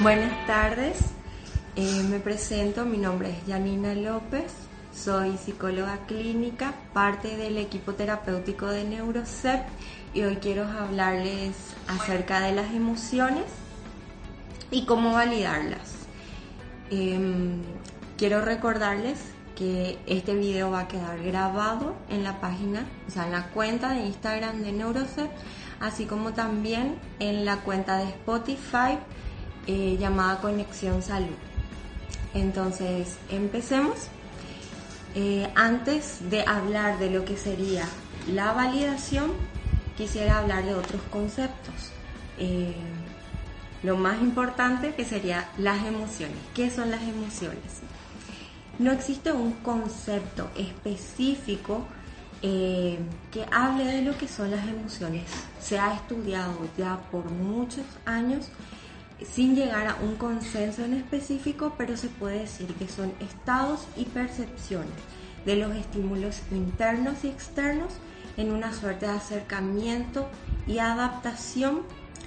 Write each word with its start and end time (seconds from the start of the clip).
Buenas 0.00 0.46
tardes, 0.46 0.96
eh, 1.76 2.02
me 2.08 2.20
presento, 2.20 2.86
mi 2.86 2.96
nombre 2.96 3.28
es 3.28 3.36
Janina 3.46 3.92
López, 3.92 4.50
soy 4.94 5.36
psicóloga 5.36 5.98
clínica, 6.06 6.72
parte 6.94 7.36
del 7.36 7.58
equipo 7.58 7.92
terapéutico 7.92 8.68
de 8.68 8.84
NeuroCEP 8.84 9.60
y 10.14 10.22
hoy 10.22 10.36
quiero 10.36 10.66
hablarles 10.66 11.54
acerca 11.86 12.40
de 12.40 12.52
las 12.52 12.72
emociones 12.72 13.44
y 14.70 14.86
cómo 14.86 15.12
validarlas. 15.12 15.92
Em, 16.90 17.60
quiero 18.16 18.40
recordarles 18.40 19.18
que 19.54 19.98
este 20.06 20.34
video 20.34 20.70
va 20.70 20.80
a 20.80 20.88
quedar 20.88 21.22
grabado 21.22 21.94
en 22.08 22.24
la 22.24 22.40
página, 22.40 22.86
o 23.06 23.10
sea, 23.10 23.26
en 23.26 23.32
la 23.32 23.48
cuenta 23.48 23.90
de 23.90 24.06
Instagram 24.06 24.62
de 24.62 24.72
NeuroCEP, 24.72 25.30
así 25.78 26.06
como 26.06 26.32
también 26.32 26.98
en 27.18 27.44
la 27.44 27.58
cuenta 27.58 27.98
de 27.98 28.04
Spotify 28.04 28.96
eh, 29.72 29.96
llamada 30.00 30.40
Conexión 30.40 31.00
Salud. 31.00 31.36
Entonces, 32.34 33.18
empecemos. 33.28 34.08
Eh, 35.14 35.48
antes 35.54 36.28
de 36.28 36.42
hablar 36.44 36.98
de 36.98 37.08
lo 37.08 37.24
que 37.24 37.36
sería 37.36 37.84
la 38.26 38.52
validación, 38.52 39.30
quisiera 39.96 40.38
hablar 40.38 40.64
de 40.64 40.74
otros 40.74 41.00
conceptos. 41.12 41.92
Eh, 42.36 42.74
lo 43.84 43.96
más 43.96 44.20
importante 44.20 44.92
que 44.96 45.04
sería 45.04 45.48
las 45.56 45.86
emociones. 45.86 46.38
¿Qué 46.52 46.68
son 46.68 46.90
las 46.90 47.02
emociones? 47.02 47.78
No 48.80 48.90
existe 48.90 49.30
un 49.30 49.52
concepto 49.52 50.50
específico 50.56 51.86
que 52.42 53.46
hable 53.52 53.84
de 53.84 54.02
lo 54.02 54.18
que 54.18 54.26
son 54.26 54.50
las 54.50 54.66
emociones. 54.66 55.30
Se 55.60 55.78
ha 55.78 55.94
estudiado 55.94 56.58
ya 56.76 56.96
por 57.12 57.30
muchos 57.30 57.84
años 58.04 58.48
sin 59.24 59.54
llegar 59.54 59.86
a 59.86 59.96
un 59.96 60.16
consenso 60.16 60.84
en 60.84 60.94
específico, 60.94 61.74
pero 61.76 61.96
se 61.96 62.08
puede 62.08 62.40
decir 62.40 62.74
que 62.74 62.88
son 62.88 63.12
estados 63.20 63.86
y 63.96 64.04
percepciones 64.06 64.88
de 65.44 65.56
los 65.56 65.74
estímulos 65.74 66.42
internos 66.50 67.24
y 67.24 67.28
externos 67.28 67.94
en 68.36 68.52
una 68.52 68.72
suerte 68.72 69.06
de 69.06 69.12
acercamiento 69.12 70.28
y 70.66 70.78
adaptación 70.78 71.82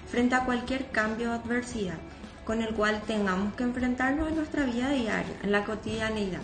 frente 0.09 0.35
a 0.35 0.45
cualquier 0.45 0.89
cambio 0.91 1.31
o 1.31 1.33
adversidad 1.33 1.97
con 2.45 2.61
el 2.61 2.73
cual 2.73 3.01
tengamos 3.07 3.53
que 3.55 3.63
enfrentarnos 3.63 4.27
en 4.27 4.35
nuestra 4.35 4.65
vida 4.65 4.89
diaria, 4.89 5.35
en 5.43 5.51
la 5.51 5.63
cotidianeidad. 5.63 6.41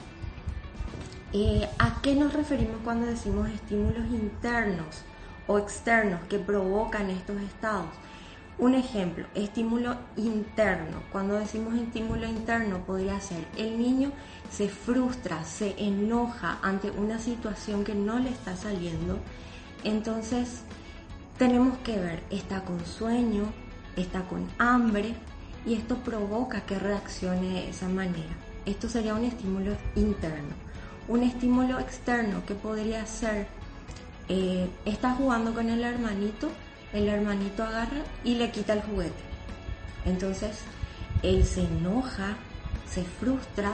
Eh, 1.33 1.67
¿A 1.77 2.01
qué 2.01 2.15
nos 2.15 2.33
referimos 2.33 2.77
cuando 2.83 3.05
decimos 3.05 3.49
estímulos 3.49 4.07
internos 4.07 5.03
o 5.47 5.59
externos 5.59 6.21
que 6.29 6.39
provocan 6.39 7.09
estos 7.09 7.39
estados? 7.41 7.89
Un 8.59 8.75
ejemplo, 8.75 9.25
estímulo 9.35 9.95
interno. 10.17 11.01
Cuando 11.13 11.39
decimos 11.39 11.75
estímulo 11.75 12.27
interno 12.27 12.79
podría 12.85 13.21
ser 13.21 13.47
el 13.55 13.79
niño 13.79 14.11
se 14.51 14.67
frustra, 14.67 15.45
se 15.45 15.75
enoja 15.77 16.59
ante 16.61 16.91
una 16.91 17.19
situación 17.19 17.85
que 17.85 17.95
no 17.95 18.19
le 18.19 18.29
está 18.29 18.57
saliendo. 18.57 19.17
Entonces 19.85 20.63
tenemos 21.37 21.77
que 21.79 21.97
ver, 21.97 22.21
está 22.29 22.65
con 22.65 22.85
sueño, 22.85 23.45
está 23.95 24.23
con 24.23 24.45
hambre 24.57 25.13
y 25.65 25.75
esto 25.75 25.95
provoca 25.97 26.65
que 26.65 26.77
reaccione 26.77 27.53
de 27.53 27.69
esa 27.69 27.87
manera. 27.87 28.35
Esto 28.65 28.89
sería 28.89 29.15
un 29.15 29.23
estímulo 29.23 29.77
interno. 29.95 30.53
Un 31.07 31.23
estímulo 31.23 31.79
externo 31.79 32.45
que 32.45 32.55
podría 32.55 33.05
ser, 33.05 33.47
eh, 34.27 34.69
está 34.83 35.15
jugando 35.15 35.53
con 35.53 35.69
el 35.69 35.81
hermanito 35.81 36.49
el 36.93 37.07
hermanito 37.07 37.63
agarra 37.63 38.03
y 38.23 38.35
le 38.35 38.51
quita 38.51 38.73
el 38.73 38.81
juguete. 38.81 39.23
Entonces, 40.05 40.59
él 41.21 41.45
se 41.45 41.61
enoja, 41.61 42.35
se 42.89 43.03
frustra 43.03 43.73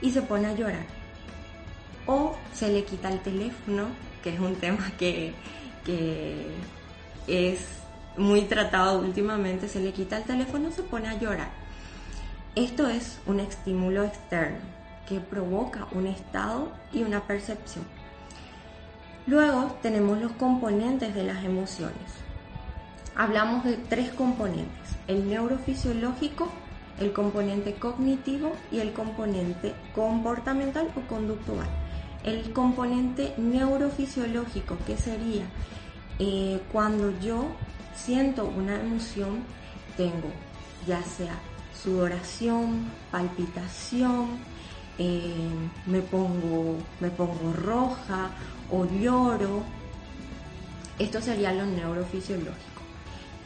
y 0.00 0.10
se 0.10 0.22
pone 0.22 0.48
a 0.48 0.54
llorar. 0.54 0.86
O 2.06 2.36
se 2.52 2.72
le 2.72 2.84
quita 2.84 3.10
el 3.10 3.20
teléfono, 3.20 3.86
que 4.22 4.34
es 4.34 4.40
un 4.40 4.56
tema 4.56 4.90
que, 4.98 5.34
es 7.26 7.60
muy 8.16 8.42
tratado 8.42 9.00
últimamente, 9.00 9.68
se 9.68 9.80
le 9.80 9.92
quita 9.92 10.18
el 10.18 10.24
teléfono, 10.24 10.70
se 10.72 10.82
pone 10.82 11.08
a 11.08 11.18
llorar. 11.18 11.50
Esto 12.56 12.88
es 12.88 13.18
un 13.26 13.40
estímulo 13.40 14.04
externo 14.04 14.58
que 15.08 15.20
provoca 15.20 15.86
un 15.92 16.06
estado 16.06 16.72
y 16.92 17.02
una 17.02 17.20
percepción. 17.26 17.84
Luego 19.26 19.78
tenemos 19.82 20.18
los 20.18 20.32
componentes 20.32 21.14
de 21.14 21.22
las 21.22 21.44
emociones 21.44 22.22
hablamos 23.16 23.64
de 23.64 23.76
tres 23.76 24.10
componentes, 24.10 24.96
el 25.08 25.28
neurofisiológico, 25.28 26.48
el 27.00 27.12
componente 27.12 27.74
cognitivo 27.74 28.52
y 28.70 28.78
el 28.80 28.92
componente 28.92 29.74
comportamental 29.94 30.88
o 30.96 31.00
conductual. 31.08 31.66
El 32.24 32.52
componente 32.52 33.34
neurofisiológico, 33.36 34.76
que 34.86 34.96
sería 34.96 35.44
eh, 36.18 36.60
cuando 36.70 37.18
yo 37.20 37.48
siento 37.94 38.44
una 38.44 38.80
emoción, 38.80 39.42
tengo 39.96 40.30
ya 40.86 41.02
sea 41.02 41.34
sudoración, 41.82 42.90
palpitación, 43.10 44.28
eh, 44.98 45.34
me, 45.86 46.00
pongo, 46.00 46.76
me 47.00 47.10
pongo 47.10 47.52
roja 47.52 48.30
o 48.70 48.84
lloro. 48.86 49.62
Esto 50.98 51.20
sería 51.20 51.52
lo 51.52 51.66
neurofisiológico. 51.66 52.71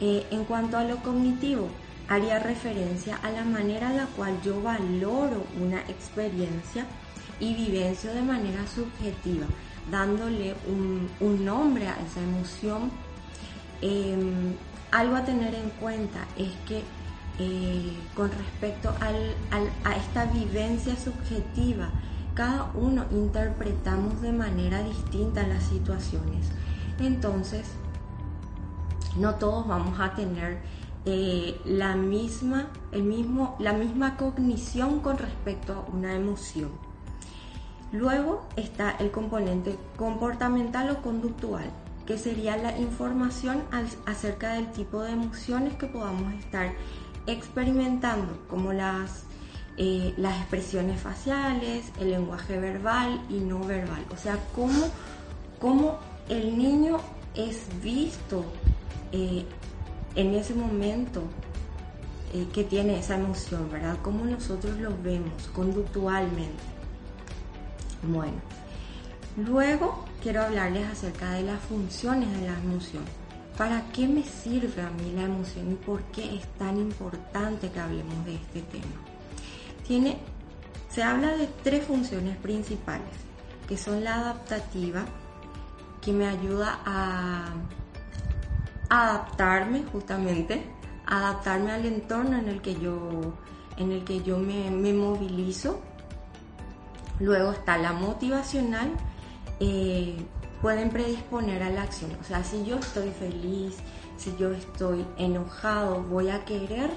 Eh, 0.01 0.27
en 0.31 0.45
cuanto 0.45 0.77
a 0.77 0.85
lo 0.85 0.99
cognitivo, 0.99 1.69
haría 2.09 2.39
referencia 2.39 3.17
a 3.17 3.31
la 3.31 3.45
manera 3.45 3.91
en 3.91 3.97
la 3.97 4.07
cual 4.07 4.41
yo 4.43 4.63
valoro 4.63 5.45
una 5.61 5.81
experiencia 5.83 6.87
y 7.41 7.55
vivencio 7.55 8.13
de 8.13 8.23
manera 8.23 8.67
subjetiva, 8.67 9.47
dándole 9.91 10.55
un, 10.69 11.45
nombre 11.45 11.89
a 11.89 11.97
esa 12.07 12.21
emoción. 12.21 12.91
Em, 13.81 14.55
algo 14.91 15.17
a 15.17 15.25
tener 15.25 15.55
en 15.55 15.71
cuenta 15.81 16.27
es 16.37 16.51
que 16.67 16.83
eh, 17.39 17.93
con 18.15 18.31
respecto 18.31 18.95
a 19.01 19.93
esta 19.97 20.25
vivencia 20.27 20.97
subjetiva, 20.97 21.91
cada 22.35 22.71
uno 22.75 23.07
interpretamos 23.11 24.21
de 24.21 24.33
manera 24.33 24.83
distinta 24.83 25.47
las 25.47 25.65
situaciones. 25.65 26.49
Entonces, 26.99 27.67
no 29.19 29.35
todos 29.37 29.67
vamos 29.67 29.99
a 30.01 30.15
tener 30.15 30.59
eh, 31.05 31.61
la, 31.65 31.95
misma, 31.95 32.69
el 32.93 33.05
mismo, 33.05 33.57
la 33.61 33.73
misma 33.73 34.17
cognición 34.17 35.01
con 35.01 35.19
respecto 35.19 35.73
a 35.73 35.95
una 35.95 36.15
emoción. 36.15 36.71
Luego 37.93 38.47
está 38.57 38.91
el 38.99 39.13
componente 39.13 39.79
comportamental 39.97 40.91
o 40.91 41.03
conductual, 41.03 41.71
que 42.05 42.19
sería 42.19 42.57
la 42.57 42.77
información 42.77 43.63
acerca 44.05 44.55
del 44.55 44.73
tipo 44.73 45.03
de 45.03 45.13
emociones 45.13 45.75
que 45.75 45.87
podamos 45.87 46.33
estar 46.35 46.73
experimentando, 47.29 48.37
como 48.49 48.73
las, 48.73 49.25
eh, 49.77 50.13
las 50.17 50.37
expresiones 50.39 51.01
faciales, 51.01 51.93
el 52.01 52.11
lenguaje 52.11 52.59
verbal 52.59 53.25
y 53.29 53.39
no 53.39 53.61
verbal. 53.61 54.05
O 54.13 54.17
sea, 54.17 54.39
cómo, 54.55 54.91
cómo 55.61 55.99
el 56.29 56.59
niño 56.59 56.99
es 57.37 57.69
visto 57.81 58.45
eh, 59.13 59.45
en 60.15 60.35
ese 60.35 60.55
momento 60.55 61.23
eh, 62.33 62.47
que 62.53 62.65
tiene 62.65 62.99
esa 62.99 63.15
emoción, 63.17 63.71
¿verdad? 63.71 63.99
Cómo 64.03 64.25
nosotros 64.25 64.77
lo 64.79 64.91
vemos 65.03 65.49
conductualmente. 65.55 66.63
Bueno, 68.03 68.35
luego 69.37 70.05
quiero 70.23 70.43
hablarles 70.43 70.87
acerca 70.89 71.33
de 71.33 71.43
las 71.43 71.61
funciones 71.61 72.31
de 72.41 72.49
la 72.49 72.59
emoción. 72.59 73.05
¿Para 73.57 73.83
qué 73.93 74.07
me 74.07 74.23
sirve 74.23 74.83
a 74.83 74.91
mí 74.91 75.13
la 75.15 75.23
emoción 75.23 75.73
y 75.73 75.75
por 75.77 76.03
qué 76.05 76.37
es 76.37 76.47
tan 76.59 76.77
importante 76.77 77.71
que 77.71 77.81
hablemos 77.81 78.25
de 78.27 78.35
este 78.35 78.61
tema? 78.63 79.01
Tiene, 79.87 80.19
se 80.91 81.03
habla 81.03 81.37
de 81.37 81.49
tres 81.63 81.85
funciones 81.87 82.37
principales, 82.39 83.15
que 83.67 83.79
son 83.79 84.05
la 84.05 84.17
adaptativa, 84.17 85.07
que 86.03 86.13
me 86.13 86.27
ayuda 86.27 86.81
a 86.85 87.55
adaptarme 88.89 89.85
justamente, 89.93 90.65
adaptarme 91.07 91.73
al 91.73 91.87
entorno 91.87 92.39
en 92.39 92.49
el 92.49 92.61
que 92.61 92.75
yo, 92.75 93.35
en 93.77 93.93
el 93.93 94.05
que 94.05 94.23
yo 94.23 94.39
me, 94.39 94.71
movilizo. 94.93 95.81
Luego 97.19 97.53
está 97.53 97.79
la 97.79 97.93
motivacional, 97.93 98.93
eh, 99.61 100.17
pueden 100.61 100.91
predisponer 100.91 101.63
a 101.63 101.71
la 101.71 101.83
acción. 101.83 102.11
O 102.21 102.25
sea, 102.25 102.45
si 102.45 102.65
yo 102.65 102.77
estoy 102.77 103.11
feliz, 103.11 103.77
si 104.17 104.37
yo 104.37 104.53
estoy 104.53 105.07
enojado, 105.17 106.03
voy 106.03 106.29
a 106.31 106.45
querer 106.45 106.91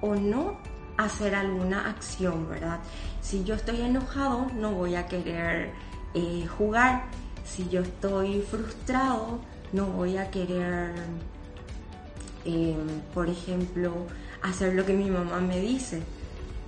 o 0.00 0.14
no 0.14 0.58
hacer 0.96 1.34
alguna 1.34 1.88
acción, 1.88 2.48
¿verdad? 2.48 2.80
Si 3.20 3.44
yo 3.44 3.54
estoy 3.54 3.80
enojado, 3.80 4.46
no 4.54 4.72
voy 4.72 4.96
a 4.96 5.06
querer 5.06 5.72
eh, 6.14 6.46
jugar. 6.58 7.04
Si 7.44 7.68
yo 7.68 7.80
estoy 7.82 8.42
frustrado, 8.42 9.40
no 9.72 9.86
voy 9.86 10.16
a 10.16 10.30
querer 10.30 10.92
Em, 12.44 13.00
por 13.12 13.28
ejemplo, 13.28 13.92
hacer 14.42 14.74
lo 14.74 14.86
que 14.86 14.94
mi 14.94 15.10
mamá 15.10 15.40
me 15.40 15.60
dice. 15.60 16.02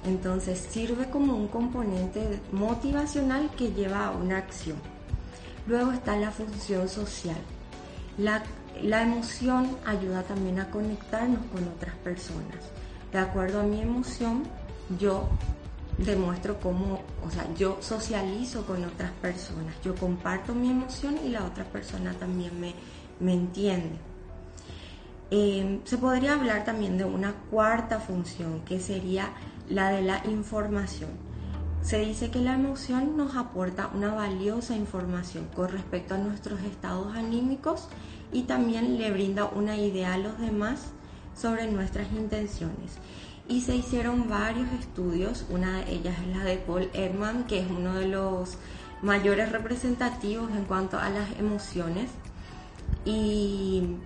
Entonces 0.04 0.58
sirve 0.58 1.08
como 1.10 1.36
un 1.36 1.48
componente 1.48 2.40
motivacional 2.50 3.50
que 3.56 3.72
lleva 3.72 4.06
a 4.06 4.10
una 4.10 4.38
acción. 4.38 4.76
Luego 5.66 5.92
está 5.92 6.16
la 6.16 6.30
función 6.30 6.88
social. 6.88 7.36
La, 8.18 8.42
la 8.82 9.02
emoción 9.02 9.76
ayuda 9.86 10.22
también 10.24 10.58
a 10.60 10.70
conectarnos 10.70 11.40
con 11.52 11.66
otras 11.68 11.94
personas. 11.96 12.58
De 13.12 13.18
acuerdo 13.18 13.60
a 13.60 13.62
mi 13.62 13.80
emoción, 13.80 14.42
yo 14.98 15.28
demuestro 15.98 16.58
cómo, 16.58 17.00
o 17.24 17.30
sea, 17.30 17.46
yo 17.54 17.78
socializo 17.80 18.66
con 18.66 18.84
otras 18.84 19.12
personas, 19.12 19.74
yo 19.84 19.94
comparto 19.94 20.54
mi 20.54 20.70
emoción 20.70 21.18
y 21.24 21.28
la 21.28 21.44
otra 21.44 21.64
persona 21.64 22.12
también 22.14 22.58
me, 22.58 22.74
me 23.20 23.34
entiende. 23.34 24.11
Em, 25.34 25.80
se 25.84 25.96
podría 25.96 26.34
hablar 26.34 26.62
también 26.62 26.98
de 26.98 27.06
una 27.06 27.32
cuarta 27.50 27.98
función 28.00 28.60
que 28.66 28.78
sería 28.78 29.30
la 29.66 29.88
de 29.88 30.02
la 30.02 30.20
información. 30.26 31.08
Se 31.80 32.00
dice 32.00 32.30
que 32.30 32.40
la 32.40 32.52
emoción 32.52 33.16
nos 33.16 33.34
aporta 33.34 33.88
una 33.94 34.12
valiosa 34.12 34.76
información 34.76 35.48
con 35.56 35.70
respecto 35.70 36.14
a 36.14 36.18
nuestros 36.18 36.60
estados 36.60 37.16
anímicos 37.16 37.88
y 38.30 38.42
también 38.42 38.98
le 38.98 39.10
brinda 39.10 39.46
una 39.46 39.78
idea 39.78 40.12
a 40.12 40.18
los 40.18 40.38
demás 40.38 40.92
sobre 41.34 41.66
nuestras 41.72 42.12
intenciones. 42.12 42.98
Y 43.48 43.62
se 43.62 43.74
hicieron 43.74 44.28
varios 44.28 44.70
estudios, 44.72 45.46
una 45.48 45.78
de 45.78 45.92
ellas 45.92 46.14
es 46.20 46.36
la 46.36 46.44
de 46.44 46.58
Paul 46.58 46.90
Ekman, 46.92 47.44
que 47.46 47.60
es 47.60 47.70
uno 47.70 47.94
de 47.94 48.06
los 48.06 48.58
mayores 49.00 49.50
representativos 49.50 50.50
en 50.50 50.66
cuanto 50.66 50.98
a 50.98 51.08
las 51.08 51.30
emociones. 51.38 52.10
Y 53.06 53.96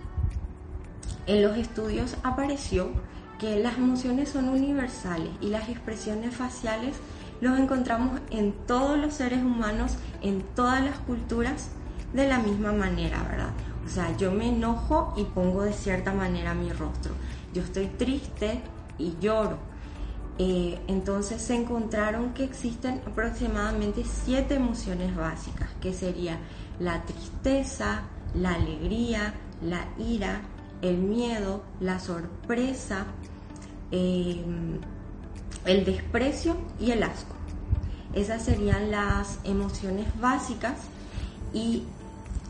en 1.27 1.43
los 1.43 1.57
estudios 1.57 2.17
apareció 2.23 2.91
que 3.39 3.59
las 3.59 3.77
emociones 3.77 4.31
son 4.31 4.49
universales 4.49 5.31
y 5.41 5.49
las 5.49 5.69
expresiones 5.69 6.35
faciales 6.35 6.97
los 7.41 7.59
encontramos 7.59 8.21
en 8.31 8.53
todos 8.67 8.99
los 8.99 9.15
seres 9.15 9.43
humanos, 9.43 9.97
en 10.23 10.43
todas 10.55 10.83
las 10.83 10.99
culturas, 11.01 11.69
de 12.13 12.27
la 12.27 12.39
misma 12.39 12.73
manera, 12.73 13.23
¿verdad? 13.25 13.51
O 13.85 13.89
sea, 13.89 14.17
yo 14.17 14.33
me 14.33 14.49
enojo 14.49 15.13
y 15.17 15.25
pongo 15.25 15.63
de 15.63 15.73
cierta 15.73 16.13
manera 16.15 16.55
mi 16.55 16.73
rostro. 16.73 17.13
Yo 17.53 17.63
estoy 17.63 17.87
triste 17.87 18.63
y 18.99 19.17
lloro. 19.21 19.59
Eh, 20.39 20.79
entonces 20.87 21.41
se 21.41 21.55
encontraron 21.55 22.35
que 22.35 22.45
existen 22.45 23.01
aproximadamente 23.07 24.03
siete 24.05 24.55
emociones 24.55 25.15
básicas, 25.15 25.69
que 25.81 25.93
sería 25.93 26.39
la 26.79 27.03
tristeza, 27.03 28.03
la 28.35 28.55
alegría, 28.55 29.35
la 29.63 29.87
ira, 29.99 30.43
el 30.83 30.99
miedo, 30.99 31.63
la 31.81 31.99
sorpresa, 31.99 33.07
em, 33.91 34.79
el 35.65 35.85
desprecio 35.85 36.57
y 36.81 36.93
el 36.93 37.03
asco. 37.03 37.35
Esas 38.15 38.45
serían 38.45 38.91
las 38.91 39.39
emociones 39.45 40.07
básicas 40.21 40.75
y 41.53 41.85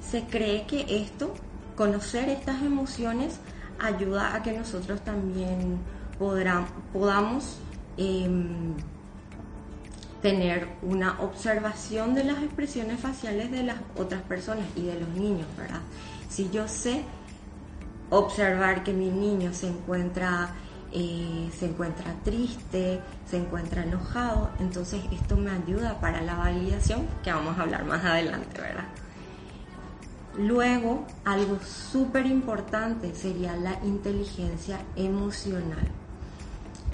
se 0.09 0.25
cree 0.25 0.67
que 0.67 0.87
esto, 0.89 1.35
conocer 1.77 2.29
estas 2.29 2.63
emociones, 2.63 3.39
ayuda 3.79 4.35
a 4.35 4.43
que 4.43 4.53
nosotros 4.53 5.01
también 5.03 5.79
podamos 6.93 7.59
em, 7.99 8.75
tener 10.23 10.69
una 10.83 11.21
observación 11.21 12.15
de 12.15 12.25
las 12.25 12.43
expresiones 12.43 13.01
faciales 13.01 13.51
de 13.51 13.63
las 13.63 13.77
otras 13.97 14.23
personas 14.23 14.67
y 14.75 14.83
de 14.83 15.01
los 15.01 15.09
niños, 15.11 15.47
¿verdad? 15.57 15.81
Si 16.29 16.51
yo 16.51 16.69
sé 16.69 17.05
observar 18.11 18.85
que 18.85 18.93
mi 18.93 19.11
niño 19.11 19.53
se 19.53 19.69
encuentra, 19.69 20.51
eh, 20.93 21.51
se 21.57 21.67
encuentra 21.67 22.15
triste, 22.25 23.01
se 23.29 23.39
encuentra 23.39 23.83
enojado, 23.83 24.51
entonces 24.61 25.03
esto 25.13 25.37
me 25.37 25.51
ayuda 25.51 26.01
para 26.01 26.23
la 26.23 26.37
validación 26.37 27.07
que 27.23 27.33
vamos 27.33 27.59
a 27.59 27.63
hablar 27.63 27.85
más 27.85 28.05
adelante, 28.05 28.61
¿verdad? 28.61 28.85
Luego, 30.39 31.07
algo 31.25 31.59
súper 31.61 32.27
importante 32.27 33.15
sería 33.15 33.57
la 33.57 33.81
inteligencia 33.85 34.79
emocional. 34.95 35.89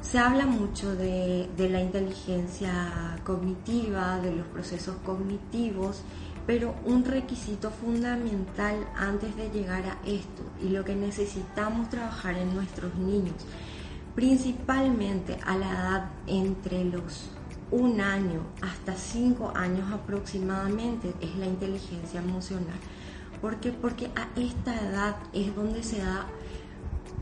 Se 0.00 0.18
habla 0.18 0.46
mucho 0.46 0.94
de, 0.94 1.48
de, 1.56 1.68
la 1.68 1.80
inteligencia 1.80 3.16
cognitiva, 3.24 4.18
de 4.18 4.36
los 4.36 4.46
procesos 4.46 4.96
cognitivos 5.04 6.02
pero 6.46 6.74
un 6.84 7.04
requisito 7.04 7.70
fundamental 7.70 8.86
antes 8.96 9.36
de 9.36 9.50
llegar 9.50 9.84
a 9.84 9.98
esto 10.06 10.42
y 10.62 10.68
lo 10.68 10.84
que 10.84 10.94
necesitamos 10.94 11.88
trabajar 11.88 12.36
en 12.36 12.54
nuestros 12.54 12.94
niños, 12.96 13.36
principalmente 14.14 15.38
a 15.44 15.56
la 15.56 15.70
edad 15.70 16.10
entre 16.26 16.84
los 16.84 17.30
un 17.70 18.02
año 18.02 18.42
hasta 18.60 18.94
cinco 18.94 19.50
años 19.56 19.90
aproximadamente, 19.90 21.14
es 21.20 21.34
la 21.36 21.46
inteligencia 21.46 22.20
emocional. 22.20 22.78
¿Por 23.40 23.56
qué? 23.56 23.72
Porque 23.72 24.10
a 24.14 24.28
esta 24.38 24.78
edad 24.78 25.16
es 25.32 25.56
donde 25.56 25.82
se 25.82 25.98
da 25.98 26.26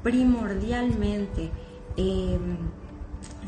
primordialmente 0.02 1.50
em, 1.96 2.56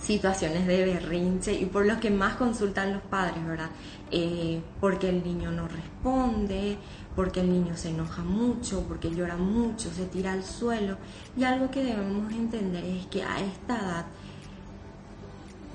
situaciones 0.03 0.67
de 0.67 0.85
berrinche 0.85 1.55
y 1.55 1.67
por 1.67 1.87
los 1.87 1.99
que 1.99 2.11
más 2.11 2.35
consultan 2.35 2.93
los 2.93 3.03
padres, 3.03 3.47
¿verdad? 3.47 3.71
Eh, 4.11 4.61
porque 4.81 5.09
el 5.09 5.23
niño 5.23 5.53
no 5.53 5.69
responde, 5.69 6.77
porque 7.15 7.41
el 7.41 7.51
niño 7.51 7.77
se 7.77 7.91
enoja 7.91 8.23
mucho, 8.23 8.85
porque 8.89 9.15
llora 9.15 9.37
mucho, 9.37 9.91
se 9.93 10.07
tira 10.07 10.33
al 10.33 10.45
suelo. 10.45 10.97
Y 11.37 11.45
algo 11.45 11.71
que 11.71 11.85
debemos 11.85 12.33
entender 12.33 12.85
es 12.85 13.07
que 13.07 13.23
a 13.23 13.41
esta 13.41 13.79
edad, 13.79 14.07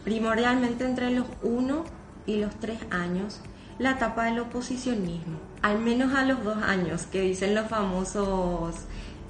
primordialmente 0.03 0.85
entre 0.85 1.11
los 1.11 1.25
1 1.43 1.83
y 2.25 2.37
los 2.37 2.53
3 2.59 2.79
años, 2.91 3.39
la 3.79 3.91
etapa 3.91 4.25
del 4.25 4.39
oposicionismo, 4.39 5.39
al 5.61 5.79
menos 5.79 6.13
a 6.13 6.25
los 6.25 6.43
2 6.43 6.57
años, 6.63 7.03
que 7.03 7.21
dicen 7.21 7.55
los 7.55 7.67
famosos, 7.67 8.75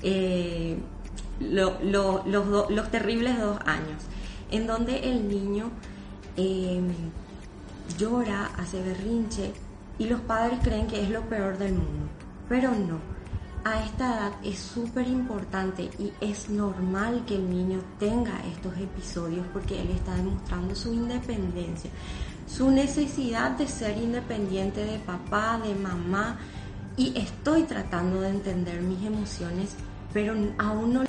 eh, 0.01 0.77
los, 1.39 1.73
los 1.83 2.91
terribles 2.91 3.39
2 3.39 3.59
años, 3.65 4.01
en 4.51 4.67
donde 4.67 4.99
el 4.99 5.27
niño... 5.27 5.71
Eh, 6.35 6.81
llora, 7.97 8.51
hace 8.57 8.81
berrinche 8.81 9.53
y 9.97 10.05
los 10.05 10.21
padres 10.21 10.59
creen 10.61 10.87
que 10.87 11.01
es 11.01 11.09
lo 11.09 11.21
peor 11.21 11.57
del 11.57 11.73
mundo. 11.73 12.07
Pero 12.49 12.71
no, 12.71 12.99
a 13.63 13.83
esta 13.83 14.15
edad 14.15 14.31
es 14.43 14.59
súper 14.59 15.07
importante 15.07 15.89
y 15.99 16.11
es 16.21 16.49
normal 16.49 17.23
que 17.25 17.35
el 17.35 17.49
niño 17.49 17.79
tenga 17.99 18.39
estos 18.45 18.77
episodios 18.77 19.45
porque 19.51 19.81
él 19.81 19.89
está 19.91 20.15
demostrando 20.15 20.75
su 20.75 20.93
independencia, 20.93 21.89
su 22.47 22.71
necesidad 22.71 23.51
de 23.51 23.67
ser 23.67 23.97
independiente 23.97 24.83
de 24.85 24.99
papá, 24.99 25.59
de 25.63 25.75
mamá 25.75 26.37
y 26.95 27.17
estoy 27.17 27.63
tratando 27.63 28.21
de 28.21 28.29
entender 28.29 28.81
mis 28.81 29.05
emociones, 29.05 29.75
pero 30.13 30.33
aún 30.57 30.93
no 30.93 31.03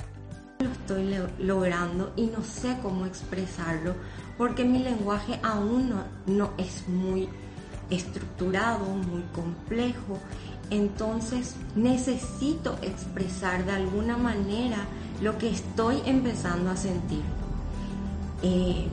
lo 0.61 0.71
estoy 0.71 1.15
logrando 1.39 2.11
y 2.17 2.25
no 2.25 2.43
sé 2.43 2.75
cómo 2.83 3.05
expresarlo 3.05 3.95
porque 4.37 4.65
mi 4.65 4.79
lenguaje 4.79 5.39
aún 5.41 5.93
no, 6.25 6.49
es 6.57 6.85
muy 6.89 7.29
estructurado, 7.89 8.83
muy 8.83 9.23
complejo. 9.33 10.19
Entonces 10.69 11.55
necesito 11.77 12.77
expresar 12.81 13.63
de 13.63 13.71
alguna 13.71 14.17
manera 14.17 14.79
lo 15.21 15.37
que 15.37 15.49
estoy 15.49 16.01
empezando 16.05 16.71
a 16.71 16.75
sentir. 16.75 17.23
Eh, 18.43 18.89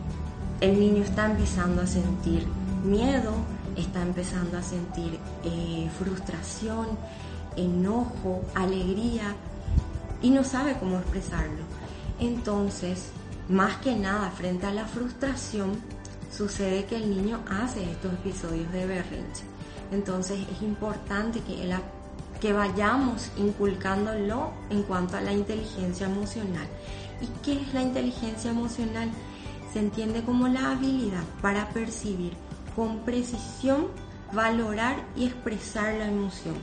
el 0.61 0.78
niño 0.78 1.02
está 1.02 1.26
empezando 1.26 1.82
a 1.82 1.87
sentir 1.88 2.46
miedo, 2.85 3.32
está 3.75 4.02
empezando 4.02 4.56
a 4.56 4.62
sentir 4.62 5.18
eh, 5.42 5.90
frustración, 5.99 6.87
enojo, 7.56 8.42
alegría 8.54 9.35
y 10.23 10.30
no 10.30 10.44
sabe 10.44 10.76
cómo 10.78 10.99
expresarlo. 10.99 11.64
Entonces 12.18 13.11
más 13.49 13.76
que 13.76 13.94
nada, 13.94 14.30
frente 14.30 14.66
a 14.66 14.73
la 14.73 14.87
frustración, 14.87 15.78
sucede 16.37 16.85
que 16.87 16.96
el 16.96 17.08
niño 17.11 17.44
hace 17.49 17.88
estos 17.92 18.12
episodios 18.14 18.73
de 18.73 18.87
berrinche. 18.87 19.44
Entonces 19.92 20.40
es 20.50 20.62
importante 20.62 21.40
que, 21.40 21.73
que 22.40 22.52
vayamos 22.52 23.30
inculcándolo 23.37 24.50
en 24.68 24.82
cuanto 24.82 25.16
a 25.16 25.20
la 25.20 25.32
inteligencia 25.32 26.06
emocional. 26.06 26.66
¿Y 27.20 27.26
qué 27.44 27.62
es 27.62 27.73
la 27.73 27.82
inteligencia 27.82 28.50
emocional? 28.50 29.11
Se 29.73 29.78
entiende 29.78 30.23
como 30.23 30.49
la 30.49 30.73
habilidad 30.73 31.23
para 31.40 31.68
percibir 31.68 32.32
con 32.75 32.99
precisión, 33.00 33.87
valorar 34.32 34.96
y 35.14 35.26
expresar 35.26 35.94
la 35.94 36.08
emoción, 36.08 36.56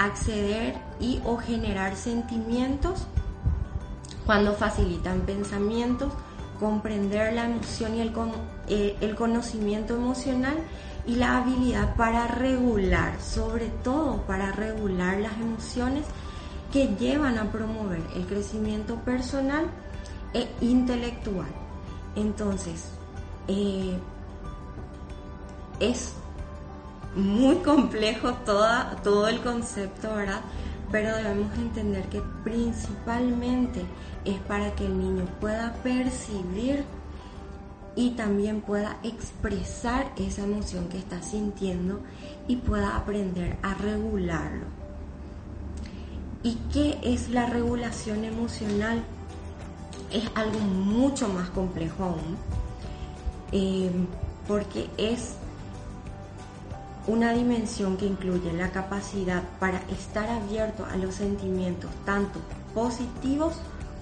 acceder 0.00 0.76
y 0.98 1.20
o 1.24 1.36
generar 1.36 1.94
sentimientos 1.94 3.06
cuando 4.24 4.54
facilitan 4.54 5.20
pensamientos, 5.22 6.12
comprender 6.58 7.34
la 7.34 7.44
emoción 7.44 7.96
y 7.96 8.00
el, 8.00 8.12
eh, 8.68 8.96
el 9.00 9.14
conocimiento 9.14 9.96
emocional 9.96 10.56
y 11.06 11.16
la 11.16 11.38
habilidad 11.38 11.96
para 11.96 12.26
regular, 12.28 13.20
sobre 13.20 13.66
todo 13.82 14.22
para 14.22 14.52
regular 14.52 15.18
las 15.18 15.34
emociones 15.34 16.04
que 16.72 16.88
llevan 16.98 17.38
a 17.38 17.50
promover 17.50 18.02
el 18.14 18.26
crecimiento 18.26 18.96
personal 18.96 19.66
e 20.32 20.48
intelectual. 20.60 21.48
Entonces, 22.14 22.84
eh, 23.48 23.98
es 25.80 26.14
muy 27.14 27.56
complejo 27.56 28.34
todo 28.44 29.28
el 29.28 29.40
concepto, 29.40 30.14
¿verdad? 30.14 30.40
Pero 30.92 31.16
debemos 31.16 31.56
entender 31.56 32.04
que 32.08 32.22
principalmente 32.44 33.82
es 34.24 34.38
para 34.40 34.74
que 34.74 34.86
el 34.86 34.98
niño 34.98 35.24
pueda 35.40 35.74
percibir 35.82 36.84
y 37.96 38.10
también 38.10 38.60
pueda 38.60 38.98
expresar 39.02 40.12
esa 40.16 40.44
emoción 40.44 40.88
que 40.88 40.98
está 40.98 41.22
sintiendo 41.22 42.00
y 42.48 42.56
pueda 42.56 42.96
aprender 42.96 43.56
a 43.62 43.74
regularlo. 43.74 44.66
¿Y 46.42 46.54
qué 46.72 46.98
es 47.02 47.28
la 47.28 47.46
regulación 47.46 48.24
emocional? 48.24 49.02
Es 50.12 50.24
algo 50.34 50.58
mucho 50.60 51.28
más 51.28 51.50
complejo 51.50 52.04
aún, 52.04 52.36
eh, 53.52 53.90
porque 54.48 54.88
es 54.96 55.34
una 57.10 57.32
dimensión 57.32 57.96
que 57.96 58.06
incluye 58.06 58.52
la 58.52 58.70
capacidad 58.70 59.42
para 59.58 59.78
estar 59.88 60.28
abierto 60.28 60.86
a 60.86 60.96
los 60.96 61.16
sentimientos 61.16 61.90
tanto 62.04 62.38
positivos 62.72 63.54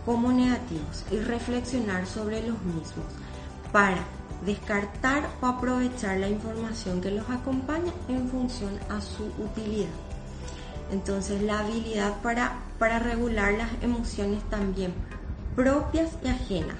como 0.04 0.30
negativos 0.30 1.04
y 1.10 1.18
reflexionar 1.18 2.06
sobre 2.06 2.42
los 2.46 2.60
mismos 2.62 3.06
para 3.72 4.04
descartar 4.44 5.26
o 5.40 5.46
aprovechar 5.46 6.18
la 6.18 6.28
información 6.28 7.00
que 7.00 7.10
los 7.10 7.28
acompaña 7.30 7.92
en 8.08 8.28
función 8.28 8.78
a 8.90 9.00
su 9.00 9.24
utilidad. 9.42 9.88
Entonces 10.92 11.40
la 11.42 11.60
habilidad 11.60 12.20
para, 12.22 12.58
para 12.78 12.98
regular 12.98 13.54
las 13.54 13.70
emociones 13.82 14.42
también 14.50 14.92
propias 15.56 16.10
y 16.22 16.28
ajenas, 16.28 16.76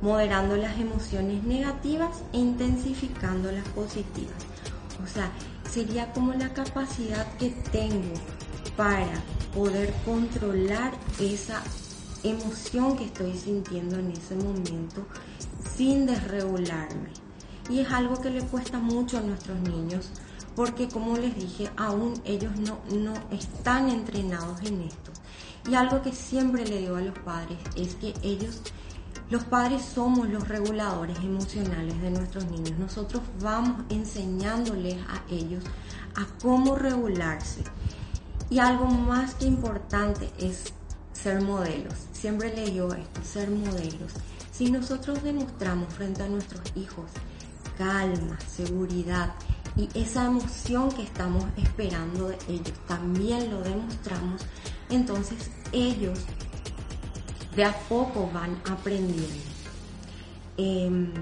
moderando 0.00 0.56
las 0.56 0.78
emociones 0.78 1.44
negativas 1.44 2.22
e 2.32 2.38
intensificando 2.38 3.50
las 3.52 3.66
positivas. 3.68 4.34
O 5.02 5.06
sea, 5.06 5.30
sería 5.72 6.12
como 6.12 6.32
la 6.34 6.52
capacidad 6.52 7.26
que 7.36 7.50
tengo 7.70 8.14
para 8.76 9.22
poder 9.54 9.92
controlar 10.04 10.92
esa 11.18 11.62
emoción 12.22 12.96
que 12.96 13.04
estoy 13.04 13.34
sintiendo 13.34 13.98
en 13.98 14.12
ese 14.12 14.36
momento 14.36 15.06
sin 15.76 16.06
desregularme. 16.06 17.10
Y 17.70 17.80
es 17.80 17.90
algo 17.90 18.20
que 18.20 18.30
le 18.30 18.42
cuesta 18.42 18.78
mucho 18.78 19.18
a 19.18 19.22
nuestros 19.22 19.58
niños 19.60 20.10
porque 20.54 20.88
como 20.88 21.16
les 21.16 21.34
dije, 21.34 21.70
aún 21.76 22.14
ellos 22.24 22.52
no, 22.56 22.78
no 22.94 23.14
están 23.30 23.88
entrenados 23.88 24.60
en 24.62 24.82
esto. 24.82 25.10
Y 25.70 25.74
algo 25.74 26.02
que 26.02 26.12
siempre 26.12 26.66
le 26.66 26.78
digo 26.78 26.96
a 26.96 27.00
los 27.00 27.18
padres 27.20 27.58
es 27.76 27.94
que 27.94 28.12
ellos, 28.22 28.60
los 29.32 29.44
padres 29.44 29.80
somos 29.82 30.28
los 30.28 30.46
reguladores 30.46 31.16
emocionales 31.20 31.98
de 32.02 32.10
nuestros 32.10 32.44
niños. 32.50 32.78
Nosotros 32.78 33.22
vamos 33.40 33.82
enseñándoles 33.88 34.96
a 35.08 35.22
ellos 35.30 35.64
a 36.16 36.26
cómo 36.42 36.76
regularse. 36.76 37.64
Y 38.50 38.58
algo 38.58 38.84
más 38.84 39.34
que 39.36 39.46
importante 39.46 40.28
es 40.38 40.74
ser 41.14 41.40
modelos. 41.40 41.94
Siempre 42.12 42.54
le 42.54 42.66
digo 42.66 42.92
esto, 42.92 43.24
ser 43.24 43.50
modelos. 43.50 44.12
Si 44.50 44.70
nosotros 44.70 45.22
demostramos 45.22 45.90
frente 45.94 46.22
a 46.22 46.28
nuestros 46.28 46.60
hijos 46.76 47.06
calma, 47.78 48.38
seguridad 48.46 49.32
y 49.78 49.88
esa 49.94 50.26
emoción 50.26 50.92
que 50.92 51.04
estamos 51.04 51.42
esperando 51.56 52.28
de 52.28 52.36
ellos, 52.48 52.74
también 52.86 53.50
lo 53.50 53.62
demostramos, 53.62 54.42
entonces 54.90 55.50
ellos 55.72 56.18
de 57.54 57.64
a 57.64 57.72
poco 57.88 58.30
van 58.32 58.60
aprendiendo. 58.70 59.26
Em, 60.56 61.12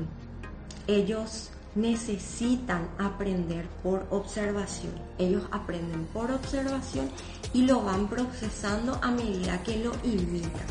ellos 0.87 1.51
necesitan 1.75 2.89
aprender 2.99 3.67
por 3.83 4.07
observación. 4.11 4.93
Ellos 5.19 5.43
aprenden 5.51 6.05
por 6.07 6.31
observación 6.31 7.11
y 7.53 7.63
lo 7.63 7.83
van 7.83 8.09
procesando 8.09 8.99
a 9.03 9.11
medida 9.11 9.63
que 9.63 9.79
lo 9.79 9.93
imitan. 10.05 10.67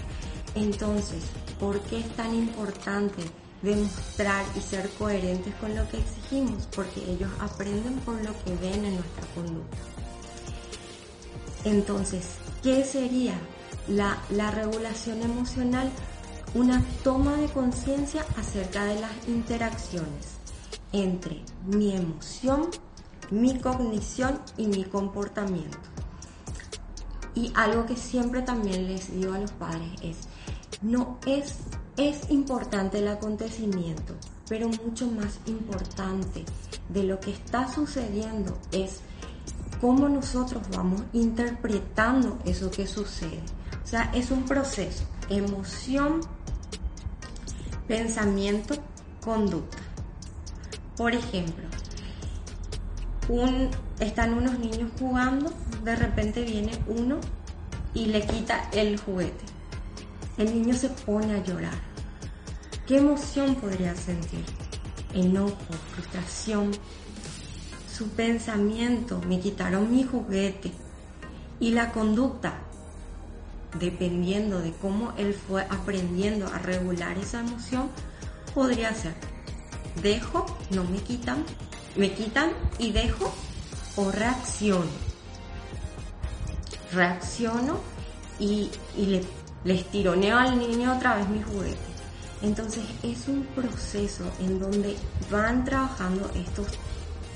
Entonces, 0.55 1.23
¿por 1.59 1.79
qué 1.81 1.99
es 1.99 2.09
tan 2.15 2.33
importante 2.33 3.23
demostrar 3.61 4.45
y 4.55 4.61
ser 4.61 4.89
coherentes 4.91 5.53
con 5.55 5.75
lo 5.75 5.87
que 5.89 5.97
exigimos? 5.97 6.67
Porque 6.75 7.01
ellos 7.09 7.29
aprenden 7.39 7.95
por 7.99 8.15
lo 8.15 8.33
que 8.43 8.55
ven 8.61 8.85
en 8.85 8.95
nuestra 8.95 9.25
conducta. 9.35 9.77
Entonces, 11.65 12.25
¿qué 12.63 12.83
sería 12.83 13.35
la, 13.89 14.17
la 14.29 14.51
regulación 14.51 15.21
emocional? 15.21 15.91
Una 16.53 16.83
toma 17.03 17.35
de 17.35 17.47
conciencia 17.47 18.25
acerca 18.37 18.85
de 18.85 18.99
las 18.99 19.11
interacciones 19.27 20.39
entre 20.91 21.43
mi 21.65 21.95
emoción, 21.95 22.69
mi 23.29 23.59
cognición 23.59 24.39
y 24.57 24.67
mi 24.67 24.83
comportamiento. 24.85 25.77
Y 27.35 27.51
algo 27.55 27.85
que 27.85 27.95
siempre 27.95 28.41
también 28.41 28.87
les 28.87 29.13
digo 29.13 29.33
a 29.33 29.39
los 29.39 29.51
padres 29.51 29.91
es, 30.01 30.17
no 30.81 31.19
es, 31.25 31.55
es 31.97 32.29
importante 32.31 32.99
el 32.99 33.07
acontecimiento, 33.07 34.15
pero 34.47 34.67
mucho 34.67 35.07
más 35.07 35.39
importante 35.45 36.43
de 36.89 37.03
lo 37.03 37.19
que 37.19 37.31
está 37.31 37.71
sucediendo 37.71 38.57
es 38.71 39.01
cómo 39.79 40.09
nosotros 40.09 40.63
vamos 40.75 41.03
interpretando 41.13 42.39
eso 42.45 42.71
que 42.71 42.87
sucede. 42.87 43.43
O 43.89 43.91
sea, 43.91 44.11
es 44.13 44.29
un 44.29 44.43
proceso, 44.43 45.03
emoción, 45.31 46.21
pensamiento, 47.87 48.75
conducta. 49.19 49.79
Por 50.95 51.15
ejemplo, 51.15 51.65
están 53.99 54.35
unos 54.35 54.59
niños 54.59 54.91
jugando, 54.99 55.51
de 55.83 55.95
repente 55.95 56.43
viene 56.43 56.73
uno 56.85 57.17
y 57.95 58.05
le 58.05 58.27
quita 58.27 58.69
el 58.73 58.99
juguete. 58.99 59.43
El 60.37 60.53
niño 60.53 60.75
se 60.75 60.89
pone 60.89 61.33
a 61.33 61.43
llorar. 61.43 61.79
¿Qué 62.85 62.97
emoción 62.97 63.55
podría 63.55 63.95
sentir? 63.95 64.45
Enojo, 65.15 65.55
frustración. 65.95 66.73
Su 67.91 68.09
pensamiento, 68.09 69.19
me 69.27 69.39
quitaron 69.39 69.91
mi 69.91 70.03
juguete. 70.03 70.73
Y 71.59 71.71
la 71.71 71.91
conducta, 71.91 72.68
dependiendo 73.77 74.59
de 74.59 74.71
cómo 74.73 75.13
él 75.17 75.33
fue 75.33 75.63
aprendiendo 75.69 76.47
a 76.47 76.57
regular 76.57 77.17
esa 77.17 77.41
emoción, 77.41 77.89
podría 78.53 78.93
ser 78.93 79.13
dejo, 80.01 80.45
no 80.71 80.83
me 80.83 80.99
quitan, 80.99 81.43
me 81.95 82.13
quitan 82.13 82.51
y 82.77 82.91
dejo 82.91 83.33
o 83.95 84.11
reacciono. 84.11 84.89
Reacciono 86.91 87.79
y, 88.39 88.71
le, 88.95 89.23
les 89.63 89.85
tironeo 89.85 90.37
al 90.37 90.57
niño 90.57 90.95
otra 90.95 91.15
vez 91.17 91.29
mi 91.29 91.41
juguete. 91.41 91.77
Entonces 92.41 92.83
es 93.03 93.27
un 93.27 93.43
proceso 93.43 94.23
en 94.39 94.59
donde 94.59 94.95
van 95.29 95.65
trabajando 95.65 96.31
estos 96.35 96.67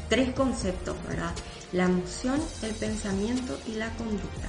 tres 0.10 0.34
conceptos, 0.34 0.96
¿verdad? 1.08 1.34
La 1.74 1.86
emoción, 1.86 2.42
el 2.62 2.72
pensamiento 2.72 3.58
y 3.68 3.74
la 3.74 3.90
conducta. 3.96 4.48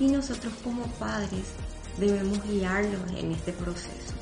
Y 0.00 0.08
nosotros 0.08 0.52
como 0.64 0.82
padres 0.98 1.52
debemos 1.98 2.42
guiarlos 2.44 3.00
en 3.16 3.32
este 3.32 3.52
proceso. 3.52 4.14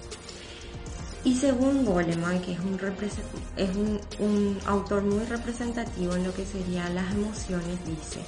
Y 1.25 1.37
según 1.37 1.85
Goleman, 1.85 2.41
que 2.41 2.53
es, 2.53 3.77
un, 3.77 4.01
un, 4.19 4.59
autor 4.67 5.03
muy 5.03 5.25
representativo 5.25 6.15
en 6.15 6.25
lo 6.25 6.35
que 6.35 6.45
serían 6.45 6.95
las 6.95 7.13
emociones, 7.13 7.79
dice, 7.87 8.21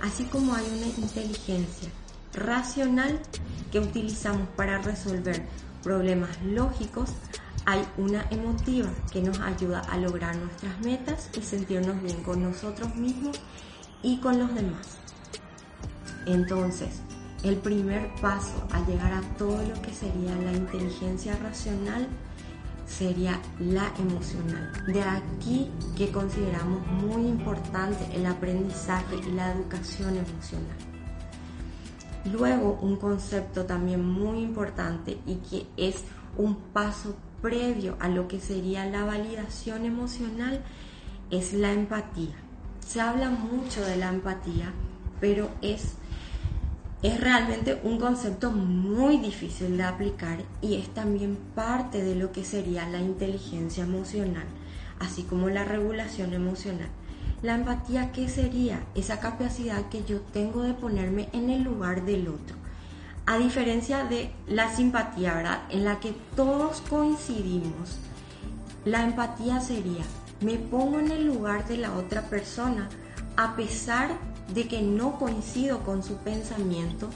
así 0.00 0.24
como 0.24 0.54
hay 0.54 0.64
una 0.66 0.86
inteligencia 0.86 1.90
racional 2.32 3.20
que 3.70 3.80
utilizamos 3.80 4.48
para 4.56 4.78
resolver 4.78 5.46
problemas 5.82 6.30
lógicos, 6.42 7.10
hay 7.66 7.86
una 7.98 8.26
emotiva 8.30 8.90
que 9.12 9.22
nos 9.22 9.38
ayuda 9.40 9.80
a 9.80 9.98
lograr 9.98 10.34
nuestras 10.36 10.80
metas 10.80 11.28
y 11.36 11.42
sentirnos 11.42 12.02
bien 12.02 12.22
con 12.22 12.42
nosotros 12.42 12.94
mismos 12.96 13.38
y 14.02 14.18
con 14.18 14.38
los 14.38 14.54
demás. 14.54 14.98
Entonces, 16.26 17.00
el 17.42 17.56
primer 17.56 18.14
paso 18.20 18.66
a 18.70 18.84
llegar 18.86 19.12
a 19.12 19.22
todo 19.38 19.62
lo 19.62 19.80
que 19.80 19.92
sería 19.92 20.34
la 20.36 20.52
inteligencia 20.52 21.36
racional 21.36 22.06
sería 22.86 23.40
la 23.58 23.92
emocional. 23.98 24.70
De 24.86 25.02
aquí 25.02 25.70
que 25.96 26.10
consideramos 26.10 26.86
muy 26.86 27.26
importante 27.26 28.04
el 28.14 28.26
aprendizaje 28.26 29.16
y 29.16 29.32
la 29.32 29.52
educación 29.52 30.16
emocional. 30.16 30.76
Luego, 32.24 32.78
un 32.82 32.96
concepto 32.96 33.64
también 33.64 34.04
muy 34.04 34.40
importante 34.40 35.18
y 35.26 35.36
que 35.36 35.66
es 35.76 36.04
un 36.36 36.56
paso 36.56 37.16
previo 37.40 37.96
a 38.00 38.08
lo 38.08 38.28
que 38.28 38.40
sería 38.40 38.84
la 38.84 39.04
validación 39.04 39.86
emocional 39.86 40.60
es 41.30 41.54
la 41.54 41.72
empatía. 41.72 42.34
Se 42.86 43.00
habla 43.00 43.30
mucho 43.30 43.82
de 43.82 43.96
la 43.96 44.10
empatía, 44.10 44.72
pero 45.20 45.48
es 45.62 45.94
es 47.02 47.18
realmente 47.18 47.80
un 47.82 47.98
concepto 47.98 48.50
muy 48.50 49.16
difícil 49.16 49.76
de 49.76 49.84
aplicar 49.84 50.38
y 50.60 50.74
es 50.74 50.92
también 50.92 51.36
parte 51.54 52.02
de 52.02 52.14
lo 52.14 52.30
que 52.30 52.44
sería 52.44 52.88
la 52.88 52.98
inteligencia 52.98 53.84
emocional, 53.84 54.44
así 54.98 55.22
como 55.22 55.48
la 55.48 55.64
regulación 55.64 56.34
emocional. 56.34 56.88
La 57.42 57.54
empatía, 57.54 58.12
¿qué 58.12 58.28
sería? 58.28 58.84
Esa 58.94 59.18
capacidad 59.18 59.88
que 59.88 60.04
yo 60.04 60.20
tengo 60.20 60.62
de 60.62 60.74
ponerme 60.74 61.30
en 61.32 61.48
el 61.48 61.62
lugar 61.62 62.04
del 62.04 62.28
otro. 62.28 62.56
A 63.24 63.38
diferencia 63.38 64.04
de 64.04 64.30
la 64.46 64.74
simpatía, 64.74 65.34
¿verdad? 65.34 65.60
En 65.70 65.84
la 65.84 66.00
que 66.00 66.12
todos 66.36 66.82
coincidimos, 66.82 67.98
la 68.84 69.04
empatía 69.04 69.60
sería, 69.60 70.04
me 70.42 70.56
pongo 70.56 70.98
en 70.98 71.10
el 71.10 71.26
lugar 71.26 71.66
de 71.66 71.78
la 71.78 71.94
otra 71.94 72.22
persona 72.22 72.90
a 73.36 73.56
pesar 73.56 74.10
de 74.54 74.66
que 74.66 74.82
no 74.82 75.18
coincido 75.18 75.80
con 75.80 76.02
su 76.02 76.16
pensamiento, 76.16 77.08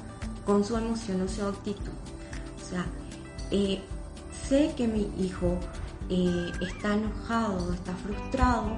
con 0.45 0.65
su 0.65 0.77
emoción 0.77 1.23
o 1.23 1.29
su 1.29 1.45
actitud. 1.45 1.93
O 2.61 2.65
sea, 2.65 2.87
eh, 3.51 3.81
sé 4.49 4.73
que 4.77 4.87
mi 4.87 5.11
hijo 5.19 5.59
eh, 6.09 6.53
está 6.61 6.95
enojado, 6.95 7.73
está 7.73 7.95
frustrado, 7.97 8.77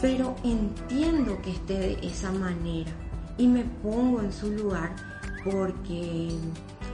pero 0.00 0.34
entiendo 0.44 1.40
que 1.42 1.50
esté 1.52 1.78
de 1.78 1.98
esa 2.02 2.32
manera 2.32 2.90
y 3.38 3.46
me 3.46 3.64
pongo 3.64 4.20
en 4.20 4.32
su 4.32 4.50
lugar 4.50 4.94
porque 5.44 6.28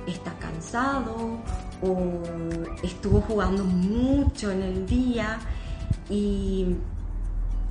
está 0.07 0.33
cansado 0.39 1.39
o 1.83 2.23
estuvo 2.83 3.21
jugando 3.23 3.65
mucho 3.65 4.51
en 4.51 4.63
el 4.63 4.87
día 4.87 5.39
y 6.11 6.77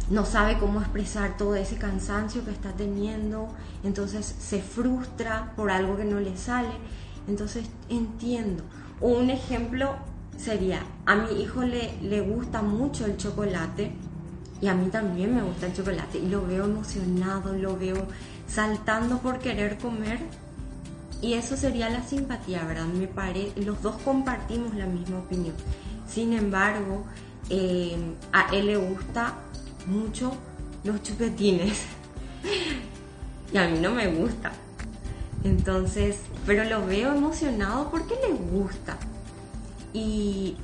no 0.10 0.26
sabe 0.26 0.58
cómo 0.58 0.80
expresar 0.80 1.38
todo 1.38 1.56
ese 1.56 1.78
cansancio 1.78 2.46
que 2.46 2.52
está 2.52 2.72
teniendo, 2.72 3.50
entonces 3.84 4.36
se 4.40 4.62
frustra 4.62 5.54
por 5.56 5.70
algo 5.70 5.98
que 5.98 6.06
no 6.06 6.20
le 6.20 6.38
sale, 6.38 6.72
entonces 7.28 7.66
entiendo. 7.90 8.64
Un 9.02 9.30
ejemplo 9.30 9.96
sería, 10.38 10.82
a 11.06 11.16
mi 11.16 11.42
hijo 11.42 11.64
le, 11.64 11.98
le 12.02 12.22
gusta 12.22 12.62
mucho 12.62 13.06
el 13.06 13.18
chocolate 13.18 13.92
y 14.62 14.68
a 14.68 14.74
mí 14.74 14.88
también 14.90 15.36
me 15.36 15.44
gusta 15.44 15.68
el 15.68 15.74
chocolate 15.74 16.20
y 16.20 16.30
lo 16.30 16.46
veo 16.46 16.66
emocionado, 16.66 17.54
lo 17.54 17.78
veo 17.78 18.08
saltando 18.48 19.20
por 19.20 19.40
querer 19.40 19.78
comer 19.78 20.20
y 21.22 21.34
eso 21.34 21.58
sería 21.58 21.90
la 21.90 22.04
simpatía, 22.04 22.64
¿verdad? 22.64 22.86
Me 22.86 23.08
pare... 23.08 23.52
Los 23.56 23.82
dos 23.82 23.96
compartimos 24.04 24.76
la 24.76 24.86
misma 24.86 25.20
opinión. 25.20 25.56
Sin 26.08 26.34
embargo, 26.34 27.04
eh, 27.50 27.98
a 28.32 28.54
él 28.56 28.68
le 28.68 28.78
gusta 28.78 29.34
mucho 29.88 30.34
los 30.84 31.02
chupetines. 31.02 31.86
y 33.54 33.58
a 33.58 33.68
mí 33.68 33.80
no 33.80 33.92
me 33.92 34.08
gusta. 34.08 34.52
Entonces, 35.44 36.18
pero 36.46 36.64
lo 36.66 36.86
veo 36.86 37.14
emocionado 37.16 37.90
porque 37.90 38.16
le 38.16 38.34
gusta. 38.34 38.98
Y 39.94 40.56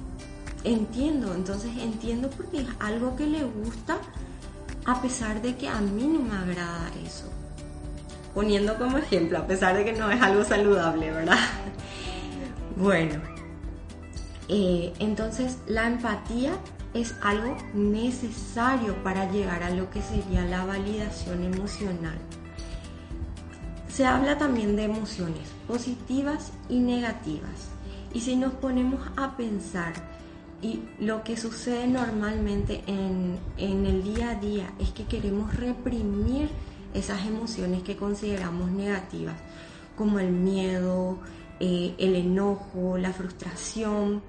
entiendo, 0.63 1.33
entonces 1.33 1.71
entiendo 1.81 2.29
porque 2.29 2.61
es 2.61 2.67
algo 2.79 3.15
que 3.15 3.27
le 3.27 3.43
gusta 3.43 3.97
a 4.85 5.01
pesar 5.01 5.41
de 5.41 5.55
que 5.55 5.67
a 5.67 5.79
mí 5.79 6.07
no 6.07 6.19
me 6.19 6.35
agrada 6.35 6.91
eso. 7.05 7.29
Poniendo 8.33 8.75
como 8.77 8.97
ejemplo, 8.97 9.37
a 9.37 9.47
pesar 9.47 9.77
de 9.77 9.85
que 9.85 9.93
no 9.93 10.09
es 10.11 10.21
algo 10.21 10.43
saludable, 10.43 11.11
¿verdad? 11.11 11.37
Bueno, 12.75 13.21
eh, 14.49 14.93
entonces 14.97 15.57
la 15.67 15.85
empatía 15.85 16.53
es 16.93 17.15
algo 17.21 17.57
necesario 17.73 18.95
para 19.03 19.31
llegar 19.31 19.63
a 19.63 19.71
lo 19.71 19.89
que 19.89 20.01
sería 20.01 20.45
la 20.45 20.65
validación 20.65 21.43
emocional. 21.43 22.17
Se 23.89 24.05
habla 24.05 24.37
también 24.37 24.75
de 24.75 24.83
emociones 24.83 25.49
positivas 25.67 26.51
y 26.69 26.79
negativas. 26.79 27.69
Y 28.13 28.21
si 28.21 28.35
nos 28.35 28.53
ponemos 28.53 29.01
a 29.17 29.35
pensar 29.35 29.93
y 30.61 30.81
lo 30.99 31.23
que 31.23 31.35
sucede 31.35 31.87
normalmente 31.87 32.83
en, 32.87 33.37
el 33.57 34.03
día 34.03 34.31
a 34.31 34.35
día 34.35 34.71
es 34.79 34.91
que 34.91 35.05
queremos 35.05 35.55
reprimir 35.55 36.49
esas 36.93 37.25
emociones 37.25 37.83
que 37.83 37.97
consideramos 37.97 38.71
negativas, 38.71 39.35
como 39.97 40.19
el 40.19 40.31
miedo, 40.31 41.17
eh, 41.59 41.95
el 41.97 42.15
enojo, 42.15 42.97
la 42.97 43.11
frustración. 43.11 44.21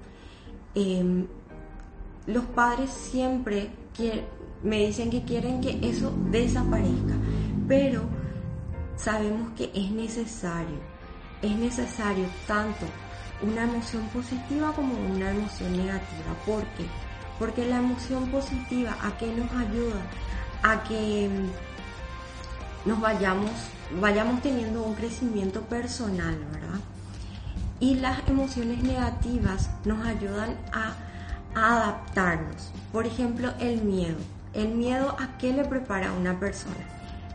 Em, 0.73 1.25
los 2.27 2.45
padres 2.45 2.89
siempre 2.89 3.69
me 4.63 4.87
dicen 4.87 5.09
que 5.09 5.23
quieren 5.23 5.61
que 5.61 5.79
eso 5.87 6.13
desaparezca, 6.31 7.13
pero 7.67 8.03
sabemos 8.95 9.51
que 9.51 9.71
es 9.73 9.91
necesario, 9.91 10.79
es 11.41 11.55
necesario 11.55 12.25
tanto 12.47 12.85
una 13.41 13.63
emoción 13.63 14.07
positiva 14.09 14.71
como 14.73 14.93
una 14.93 15.31
emoción 15.31 15.77
negativa. 15.77 16.33
¿Por 16.45 16.63
qué? 16.75 16.85
Porque 17.37 17.65
la 17.65 17.77
emoción 17.77 18.27
positiva 18.29 18.97
a 19.01 19.17
qué 19.17 19.27
nos 19.27 19.51
ayuda 19.51 20.01
a 20.63 20.83
que 20.83 21.29
nos 22.85 22.99
vayamos, 22.99 23.51
vayamos 24.01 24.41
teniendo 24.41 24.83
un 24.83 24.95
crecimiento 24.95 25.61
personal, 25.61 26.37
¿verdad? 26.51 26.79
Y 27.79 27.95
las 27.95 28.27
emociones 28.27 28.81
negativas 28.81 29.69
nos 29.83 30.05
ayudan 30.07 30.57
a 30.71 30.93
adaptarnos. 31.55 32.71
Por 32.91 33.07
ejemplo, 33.07 33.53
el 33.59 33.81
miedo. 33.81 34.17
¿El 34.53 34.69
miedo 34.69 35.15
a 35.19 35.37
qué 35.37 35.51
le 35.51 35.65
prepara 35.65 36.13
una 36.13 36.39
persona? 36.39 36.75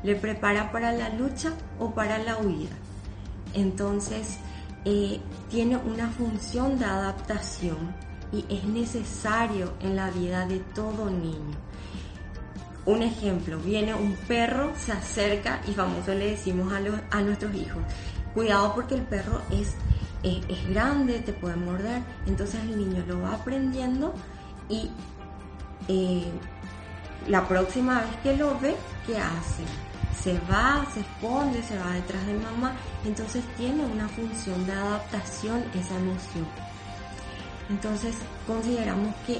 ¿Le 0.02 0.14
prepara 0.14 0.72
para 0.72 0.92
la 0.92 1.10
lucha 1.10 1.52
o 1.78 1.90
para 1.90 2.18
la 2.18 2.38
huida? 2.38 2.76
Entonces, 3.52 4.38
eh, 4.84 5.20
tiene 5.50 5.76
una 5.76 6.08
función 6.08 6.78
de 6.78 6.86
adaptación 6.86 7.94
y 8.32 8.44
es 8.48 8.64
necesario 8.64 9.74
en 9.80 9.96
la 9.96 10.10
vida 10.10 10.46
de 10.46 10.60
todo 10.60 11.10
niño. 11.10 11.56
Un 12.86 13.02
ejemplo, 13.02 13.58
viene 13.58 13.94
un 13.94 14.14
perro, 14.26 14.72
se 14.76 14.92
acerca 14.92 15.60
y 15.68 15.72
famoso 15.72 16.14
le 16.14 16.30
decimos 16.30 16.72
a, 16.72 16.80
los, 16.80 16.98
a 17.10 17.20
nuestros 17.20 17.54
hijos, 17.54 17.82
cuidado 18.32 18.74
porque 18.74 18.94
el 18.94 19.02
perro 19.02 19.42
es 19.50 19.74
es, 20.22 20.68
grande, 20.68 21.20
te 21.20 21.32
puede 21.32 21.56
morder, 21.56 22.02
entonces 22.26 22.60
el 22.62 22.76
niño 22.76 23.04
lo 23.06 23.22
va 23.22 23.34
aprendiendo 23.34 24.14
y 24.68 24.90
eh, 25.88 26.30
la 27.28 27.46
próxima 27.46 28.00
vez 28.00 28.16
que 28.22 28.36
lo 28.36 28.58
ve, 28.60 28.76
¿qué 29.06 29.18
hace? 29.18 29.64
Se 30.22 30.38
va, 30.50 30.84
se 30.92 31.00
esconde, 31.00 31.62
se 31.62 31.78
va 31.78 31.92
detrás 31.92 32.26
de 32.26 32.34
mamá, 32.34 32.74
entonces 33.04 33.42
tiene 33.56 33.84
una 33.84 34.08
función 34.08 34.66
de 34.66 34.72
adaptación 34.72 35.64
esa 35.74 35.96
emoción. 35.96 36.46
Entonces 37.70 38.16
consideramos 38.46 39.14
que 39.26 39.38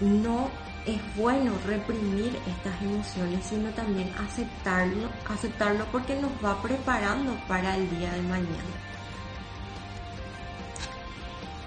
no 0.00 0.48
es 0.86 1.00
bueno 1.16 1.52
reprimir 1.66 2.38
estas 2.46 2.80
emociones, 2.80 3.44
sino 3.44 3.68
también 3.70 4.10
aceptarlo, 4.18 5.08
aceptarlo 5.28 5.84
porque 5.90 6.14
nos 6.20 6.30
va 6.42 6.62
preparando 6.62 7.36
para 7.48 7.76
el 7.76 7.90
día 7.90 8.12
de 8.12 8.22
mañana. 8.22 8.95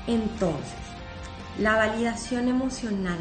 Entonces, 0.10 0.74
la 1.60 1.76
validación 1.76 2.48
emocional, 2.48 3.20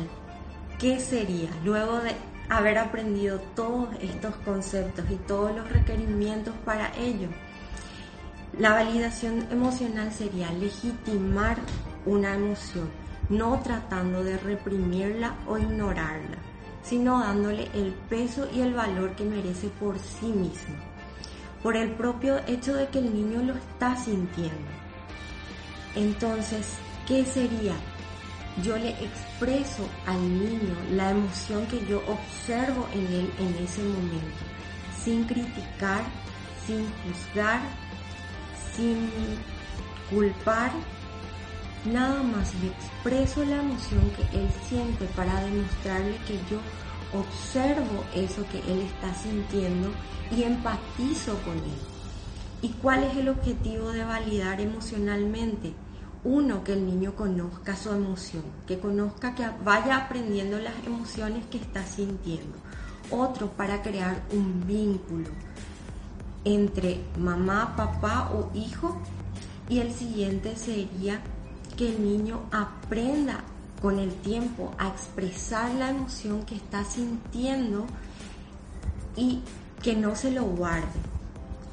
¿qué 0.78 0.98
sería? 0.98 1.50
Luego 1.62 1.98
de 1.98 2.12
haber 2.48 2.78
aprendido 2.78 3.40
todos 3.54 3.90
estos 4.00 4.34
conceptos 4.36 5.04
y 5.10 5.16
todos 5.16 5.54
los 5.54 5.70
requerimientos 5.70 6.54
para 6.64 6.90
ello, 6.96 7.28
la 8.58 8.70
validación 8.70 9.46
emocional 9.50 10.10
sería 10.12 10.50
legitimar 10.52 11.58
una 12.06 12.36
emoción, 12.36 12.88
no 13.28 13.60
tratando 13.62 14.24
de 14.24 14.38
reprimirla 14.38 15.34
o 15.46 15.58
ignorarla, 15.58 16.38
sino 16.82 17.20
dándole 17.20 17.68
el 17.74 17.92
peso 18.08 18.48
y 18.50 18.62
el 18.62 18.72
valor 18.72 19.14
que 19.14 19.26
merece 19.26 19.68
por 19.78 19.98
sí 19.98 20.28
mismo, 20.28 20.74
por 21.62 21.76
el 21.76 21.90
propio 21.90 22.38
hecho 22.46 22.74
de 22.74 22.88
que 22.88 23.00
el 23.00 23.12
niño 23.12 23.42
lo 23.42 23.52
está 23.56 23.94
sintiendo. 23.94 24.87
Entonces, 25.94 26.74
¿qué 27.06 27.24
sería? 27.24 27.74
Yo 28.62 28.76
le 28.76 28.90
expreso 28.90 29.88
al 30.06 30.20
niño 30.20 30.74
la 30.92 31.10
emoción 31.10 31.66
que 31.66 31.84
yo 31.86 32.02
observo 32.08 32.88
en 32.92 33.06
él 33.06 33.32
en 33.38 33.64
ese 33.64 33.82
momento, 33.82 34.44
sin 35.04 35.24
criticar, 35.24 36.02
sin 36.66 36.84
juzgar, 37.02 37.60
sin 38.74 39.10
culpar, 40.10 40.72
nada 41.84 42.22
más 42.22 42.52
le 42.56 42.68
expreso 42.68 43.44
la 43.44 43.60
emoción 43.60 44.10
que 44.10 44.38
él 44.38 44.48
siente 44.68 45.04
para 45.16 45.40
demostrarle 45.44 46.16
que 46.26 46.34
yo 46.50 46.58
observo 47.12 48.04
eso 48.14 48.44
que 48.50 48.58
él 48.70 48.80
está 48.80 49.14
sintiendo 49.14 49.90
y 50.36 50.42
empatizo 50.42 51.36
con 51.44 51.56
él. 51.56 51.97
¿Y 52.60 52.70
cuál 52.70 53.04
es 53.04 53.16
el 53.16 53.28
objetivo 53.28 53.92
de 53.92 54.04
validar 54.04 54.60
emocionalmente? 54.60 55.72
Uno, 56.24 56.64
que 56.64 56.72
el 56.72 56.84
niño 56.84 57.14
conozca 57.14 57.76
su 57.76 57.90
emoción, 57.90 58.42
que 58.66 58.80
conozca, 58.80 59.34
que 59.34 59.46
vaya 59.64 59.96
aprendiendo 59.96 60.58
las 60.58 60.74
emociones 60.84 61.46
que 61.46 61.58
está 61.58 61.86
sintiendo. 61.86 62.58
Otro, 63.10 63.50
para 63.52 63.82
crear 63.82 64.22
un 64.32 64.66
vínculo. 64.66 65.30
entre 66.44 67.00
mamá, 67.18 67.74
papá 67.76 68.30
o 68.32 68.50
hijo. 68.54 68.96
Y 69.68 69.80
el 69.80 69.92
siguiente 69.92 70.56
sería 70.56 71.20
que 71.76 71.90
el 71.94 72.02
niño 72.02 72.40
aprenda 72.50 73.44
con 73.82 73.98
el 73.98 74.12
tiempo 74.14 74.72
a 74.78 74.88
expresar 74.88 75.72
la 75.74 75.90
emoción 75.90 76.42
que 76.44 76.56
está 76.56 76.84
sintiendo 76.84 77.86
y 79.16 79.40
que 79.82 79.94
no 79.94 80.16
se 80.16 80.30
lo 80.30 80.44
guarde, 80.44 80.98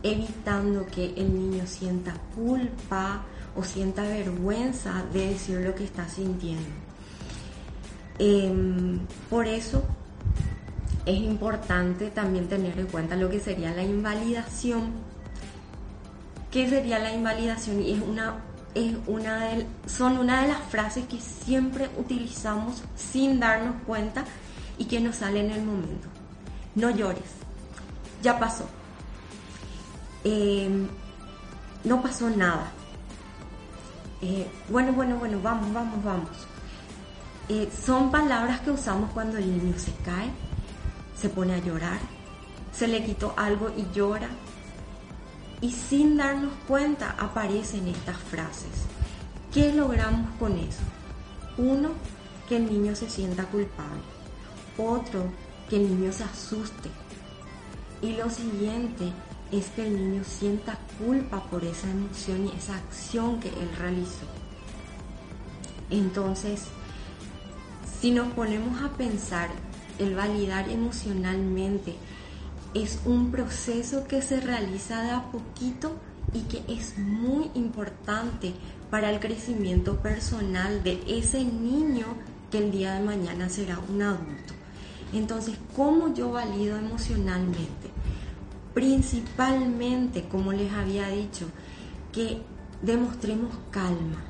evitando 0.05 0.85
que 0.85 1.13
el 1.17 1.33
niño 1.33 1.65
sienta 1.65 2.13
culpa 2.35 3.23
o 3.55 3.63
sienta 3.63 4.03
vergüenza 4.03 5.03
de 5.11 5.29
decir 5.29 5.59
lo 5.61 5.73
que 5.73 5.83
está 5.83 6.07
sintiendo. 6.07 6.69
Em, 8.19 8.99
por 9.31 9.47
eso 9.47 9.83
es 11.07 11.17
importante 11.17 12.11
también 12.11 12.47
tener 12.47 12.77
en 12.77 12.85
cuenta 12.85 13.15
lo 13.15 13.29
que 13.29 13.39
sería 13.39 13.71
la 13.71 13.81
invalidación. 13.81 14.91
¿Qué 16.51 16.69
sería 16.69 16.99
la 16.99 17.11
invalidación? 17.11 17.81
Y 17.81 17.93
es 17.93 18.01
una, 18.01 18.43
es 18.75 18.93
una 19.07 19.45
de, 19.45 19.65
son 19.87 20.19
una 20.19 20.43
de 20.43 20.49
las 20.49 20.61
frases 20.69 21.05
que 21.07 21.19
siempre 21.19 21.89
utilizamos 21.97 22.83
sin 22.95 23.39
darnos 23.39 23.75
cuenta 23.87 24.23
y 24.77 24.85
que 24.85 24.99
nos 24.99 25.15
sale 25.15 25.39
en 25.39 25.49
el 25.49 25.63
momento. 25.63 26.07
No 26.75 26.91
llores, 26.91 27.31
ya 28.21 28.37
pasó. 28.37 28.65
Em, 30.27 30.87
no 31.83 32.01
pasó 32.01 32.31
nada. 32.31 32.71
Eh, 34.23 34.47
bueno, 34.69 34.91
bueno, 34.91 35.17
bueno, 35.17 35.39
vamos, 35.41 35.71
vamos, 35.71 36.03
vamos. 36.03 36.29
Eh, 37.47 37.69
son 37.85 38.09
palabras 38.09 38.61
que 38.61 38.71
usamos 38.71 39.11
cuando 39.11 39.37
el 39.37 39.47
niño 39.47 39.77
se 39.77 39.93
cae, 40.03 40.31
se 41.15 41.29
pone 41.29 41.53
a 41.53 41.59
llorar, 41.59 41.99
se 42.73 42.87
le 42.87 43.05
quitó 43.05 43.35
algo 43.37 43.71
y 43.77 43.85
llora. 43.93 44.29
Y 45.61 45.71
sin 45.71 46.17
darnos 46.17 46.53
cuenta 46.67 47.15
aparecen 47.19 47.87
estas 47.87 48.17
frases. 48.17 48.87
¿Qué 49.53 49.71
logramos 49.73 50.31
con 50.39 50.57
eso? 50.57 50.81
Uno, 51.57 51.91
que 52.49 52.57
el 52.57 52.65
niño 52.65 52.95
se 52.95 53.09
sienta 53.11 53.45
culpable. 53.45 54.01
Otro, 54.77 55.25
que 55.69 55.75
el 55.75 55.87
niño 55.87 56.11
se 56.11 56.23
asuste. 56.23 56.89
Y 58.01 58.13
lo 58.13 58.29
siguiente 58.29 59.13
es 59.51 59.67
que 59.67 59.85
el 59.85 59.95
niño 59.95 60.23
sienta 60.23 60.77
culpa 60.99 61.43
por 61.49 61.63
esa 61.63 61.89
emoción 61.89 62.47
y 62.47 62.57
esa 62.57 62.75
acción 62.75 63.39
que 63.39 63.49
él 63.49 63.69
realizó. 63.77 64.25
Entonces, 65.89 66.63
si 68.01 68.11
nos 68.11 68.33
ponemos 68.33 68.81
a 68.81 68.89
pensar, 68.89 69.49
el 69.99 70.15
validar 70.15 70.69
emocionalmente 70.69 71.95
es 72.73 72.99
un 73.05 73.31
proceso 73.31 74.05
que 74.05 74.21
se 74.21 74.41
realiza 74.41 75.01
de 75.01 75.11
a 75.11 75.23
poquito 75.31 75.95
y 76.33 76.41
que 76.41 76.63
es 76.67 76.97
muy 76.97 77.49
importante 77.53 78.53
para 78.89 79.11
el 79.11 79.19
crecimiento 79.19 79.97
personal 80.01 80.83
de 80.83 81.01
ese 81.07 81.43
niño 81.43 82.05
que 82.51 82.57
el 82.57 82.71
día 82.71 82.95
de 82.95 83.05
mañana 83.05 83.49
será 83.49 83.79
un 83.89 84.01
adulto. 84.01 84.53
Entonces, 85.13 85.55
¿cómo 85.75 86.13
yo 86.13 86.31
valido 86.31 86.77
emocionalmente? 86.77 87.94
Principalmente, 88.75 90.27
como 90.27 90.51
les 90.51 90.71
había 90.73 91.07
dicho, 91.07 91.47
que 92.11 92.41
demostremos 92.81 93.55
calma. 93.71 94.21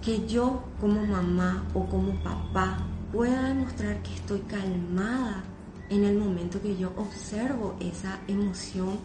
Que 0.00 0.24
yo 0.28 0.62
como 0.80 1.04
mamá 1.04 1.64
o 1.74 1.84
como 1.86 2.12
papá 2.22 2.78
pueda 3.12 3.48
demostrar 3.48 4.00
que 4.04 4.14
estoy 4.14 4.38
calmada 4.42 5.42
en 5.90 6.04
el 6.04 6.16
momento 6.16 6.62
que 6.62 6.76
yo 6.76 6.92
observo 6.96 7.74
esa 7.80 8.20
emoción. 8.28 9.00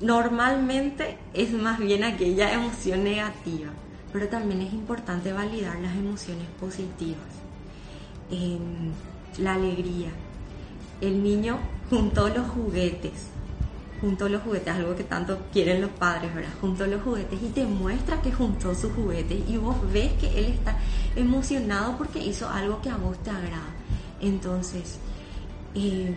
Normalmente 0.00 1.18
es 1.34 1.50
más 1.50 1.80
bien 1.80 2.04
aquella 2.04 2.52
emoción 2.52 3.02
negativa, 3.02 3.70
pero 4.12 4.28
también 4.28 4.60
es 4.60 4.72
importante 4.72 5.32
validar 5.32 5.80
las 5.80 5.96
emociones 5.96 6.46
positivas. 6.60 7.26
Em, 8.30 8.92
la 9.38 9.54
alegría. 9.54 10.10
El 11.00 11.24
niño 11.24 11.58
juntó 11.90 12.28
los 12.28 12.48
juguetes, 12.48 13.12
juntó 14.00 14.28
los 14.28 14.42
juguetes, 14.42 14.74
algo 14.74 14.94
que 14.94 15.04
tanto 15.04 15.38
quieren 15.52 15.80
los 15.80 15.90
padres, 15.90 16.34
¿verdad? 16.34 16.52
Juntó 16.60 16.86
los 16.86 17.02
juguetes 17.02 17.42
y 17.42 17.48
te 17.48 17.64
muestra 17.64 18.20
que 18.22 18.32
juntó 18.32 18.74
sus 18.74 18.92
juguetes 18.92 19.42
y 19.48 19.56
vos 19.56 19.76
ves 19.92 20.12
que 20.14 20.38
él 20.38 20.46
está 20.46 20.76
emocionado 21.16 21.96
porque 21.96 22.18
hizo 22.18 22.48
algo 22.48 22.80
que 22.80 22.90
a 22.90 22.96
vos 22.96 23.18
te 23.22 23.30
agrada. 23.30 23.74
Entonces, 24.20 24.98
eh, 25.74 26.14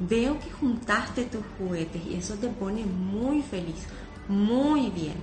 veo 0.00 0.38
que 0.38 0.50
juntaste 0.50 1.24
tus 1.24 1.42
juguetes 1.58 2.02
y 2.06 2.14
eso 2.14 2.34
te 2.34 2.48
pone 2.48 2.84
muy 2.84 3.42
feliz, 3.42 3.86
muy 4.28 4.90
bien. 4.90 5.16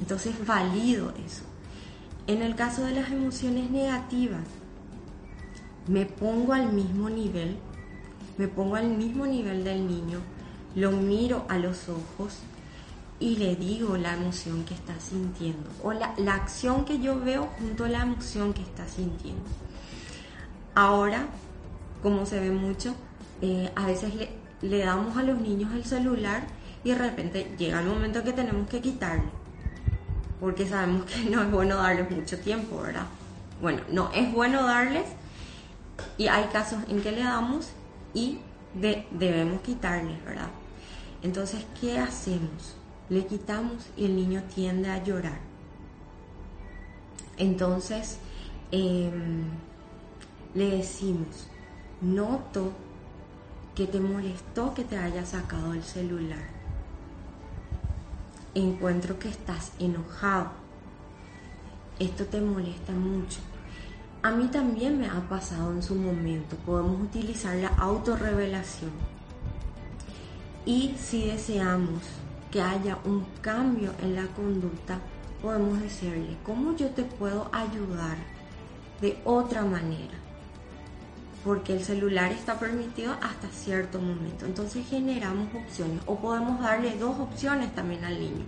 Entonces, 0.00 0.34
valido 0.46 1.12
eso. 1.26 1.42
En 2.26 2.42
el 2.42 2.54
caso 2.54 2.84
de 2.84 2.92
las 2.92 3.10
emociones 3.10 3.70
negativas, 3.70 4.44
me 5.86 6.04
pongo 6.04 6.52
al 6.52 6.72
mismo 6.72 7.08
nivel, 7.08 7.56
me 8.38 8.48
pongo 8.48 8.76
al 8.76 8.88
mismo 8.88 9.26
nivel 9.26 9.64
del 9.64 9.86
niño, 9.86 10.20
lo 10.74 10.92
miro 10.92 11.44
a 11.48 11.58
los 11.58 11.88
ojos 11.88 12.38
y 13.20 13.36
le 13.36 13.56
digo 13.56 13.96
la 13.96 14.14
emoción 14.14 14.64
que 14.64 14.74
está 14.74 14.98
sintiendo 15.00 15.68
o 15.82 15.92
la, 15.92 16.14
acción 16.32 16.84
que 16.84 17.00
yo 17.00 17.18
veo 17.18 17.48
junto 17.58 17.84
a 17.84 17.88
la 17.88 18.02
emoción 18.02 18.54
que 18.54 18.62
está 18.62 18.86
sintiendo. 18.86 19.42
Ahora, 20.74 21.26
como 22.00 22.24
se 22.26 22.38
ve 22.38 22.50
mucho, 22.50 22.94
eh, 23.42 23.72
a 23.74 23.86
veces 23.86 24.14
le, 24.14 24.30
le 24.62 24.84
damos 24.84 25.16
a 25.16 25.24
los 25.24 25.40
niños 25.40 25.72
el 25.74 25.84
celular 25.84 26.46
y 26.84 26.90
de 26.90 26.94
repente 26.94 27.54
llega 27.58 27.80
el 27.80 27.86
momento 27.86 28.22
que 28.22 28.32
tenemos 28.32 28.68
que 28.68 28.80
quitarle, 28.80 29.30
porque 30.38 30.64
sabemos 30.68 31.06
que 31.06 31.28
no 31.28 31.42
es 31.42 31.50
bueno 31.50 31.76
darles 31.76 32.08
mucho 32.08 32.38
tiempo, 32.38 32.80
¿verdad? 32.82 33.06
Bueno, 33.60 33.82
no 33.90 34.12
es 34.12 34.32
bueno 34.32 34.62
darles 34.62 35.06
y 36.16 36.28
hay 36.28 36.44
casos 36.52 36.78
en 36.88 37.02
que 37.02 37.10
le 37.10 37.24
damos 37.24 37.72
y 38.18 38.40
debemos 38.74 39.60
quitarles, 39.62 40.24
¿verdad? 40.24 40.50
Entonces, 41.22 41.64
¿qué 41.80 41.98
hacemos? 41.98 42.76
Le 43.08 43.26
quitamos 43.26 43.86
y 43.96 44.06
el 44.06 44.16
niño 44.16 44.42
tiende 44.54 44.90
a 44.90 45.02
llorar. 45.02 45.38
Entonces, 47.36 48.18
em, 48.70 49.44
le 50.54 50.70
decimos, 50.78 51.48
noto 52.00 52.72
que 53.74 53.86
te 53.86 54.00
molestó 54.00 54.74
que 54.74 54.84
te 54.84 54.98
haya 54.98 55.24
sacado 55.24 55.72
el 55.72 55.84
celular. 55.84 56.46
Encuentro 58.54 59.18
que 59.18 59.28
estás 59.28 59.72
enojado. 59.78 60.50
Esto 61.98 62.24
te 62.26 62.40
molesta 62.40 62.92
mucho. 62.92 63.38
A 64.20 64.32
mí 64.32 64.48
también 64.48 64.98
me 64.98 65.06
ha 65.06 65.28
pasado 65.28 65.72
en 65.72 65.82
su 65.82 65.94
momento. 65.94 66.56
Podemos 66.66 67.00
utilizar 67.00 67.54
la 67.54 67.68
autorrevelación. 67.68 68.90
Y 70.66 70.96
si 70.98 71.28
deseamos 71.28 72.02
que 72.50 72.60
haya 72.60 72.98
un 73.04 73.24
cambio 73.42 73.92
en 74.02 74.16
la 74.16 74.26
conducta, 74.26 74.98
podemos 75.40 75.80
decirle, 75.80 76.36
¿cómo 76.44 76.74
yo 76.76 76.88
te 76.90 77.04
puedo 77.04 77.48
ayudar 77.52 78.16
de 79.00 79.20
otra 79.24 79.64
manera? 79.64 80.14
Porque 81.44 81.74
el 81.74 81.84
celular 81.84 82.32
está 82.32 82.58
permitido 82.58 83.12
hasta 83.22 83.48
cierto 83.50 84.00
momento. 84.00 84.46
Entonces 84.46 84.84
generamos 84.88 85.46
opciones 85.54 86.02
o 86.06 86.16
podemos 86.16 86.60
darle 86.60 86.98
dos 86.98 87.20
opciones 87.20 87.72
también 87.72 88.04
al 88.04 88.18
niño. 88.18 88.44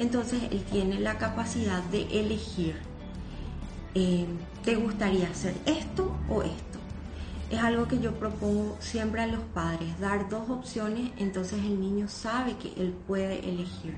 Entonces 0.00 0.42
él 0.50 0.64
tiene 0.64 0.98
la 0.98 1.16
capacidad 1.16 1.80
de 1.84 2.02
elegir 2.20 2.91
eh, 3.94 4.26
¿te 4.64 4.76
gustaría 4.76 5.28
hacer 5.28 5.54
esto 5.66 6.16
o 6.28 6.42
esto? 6.42 6.78
Es 7.50 7.58
algo 7.58 7.86
que 7.86 7.98
yo 8.00 8.14
propongo 8.14 8.76
siempre 8.80 9.20
a 9.20 9.26
los 9.26 9.42
padres, 9.54 10.00
dar 10.00 10.28
dos 10.30 10.48
opciones, 10.48 11.10
entonces 11.18 11.58
el 11.58 11.78
niño 11.78 12.08
sabe 12.08 12.56
que 12.56 12.72
él 12.80 12.94
puede 13.06 13.40
elegir. 13.40 13.94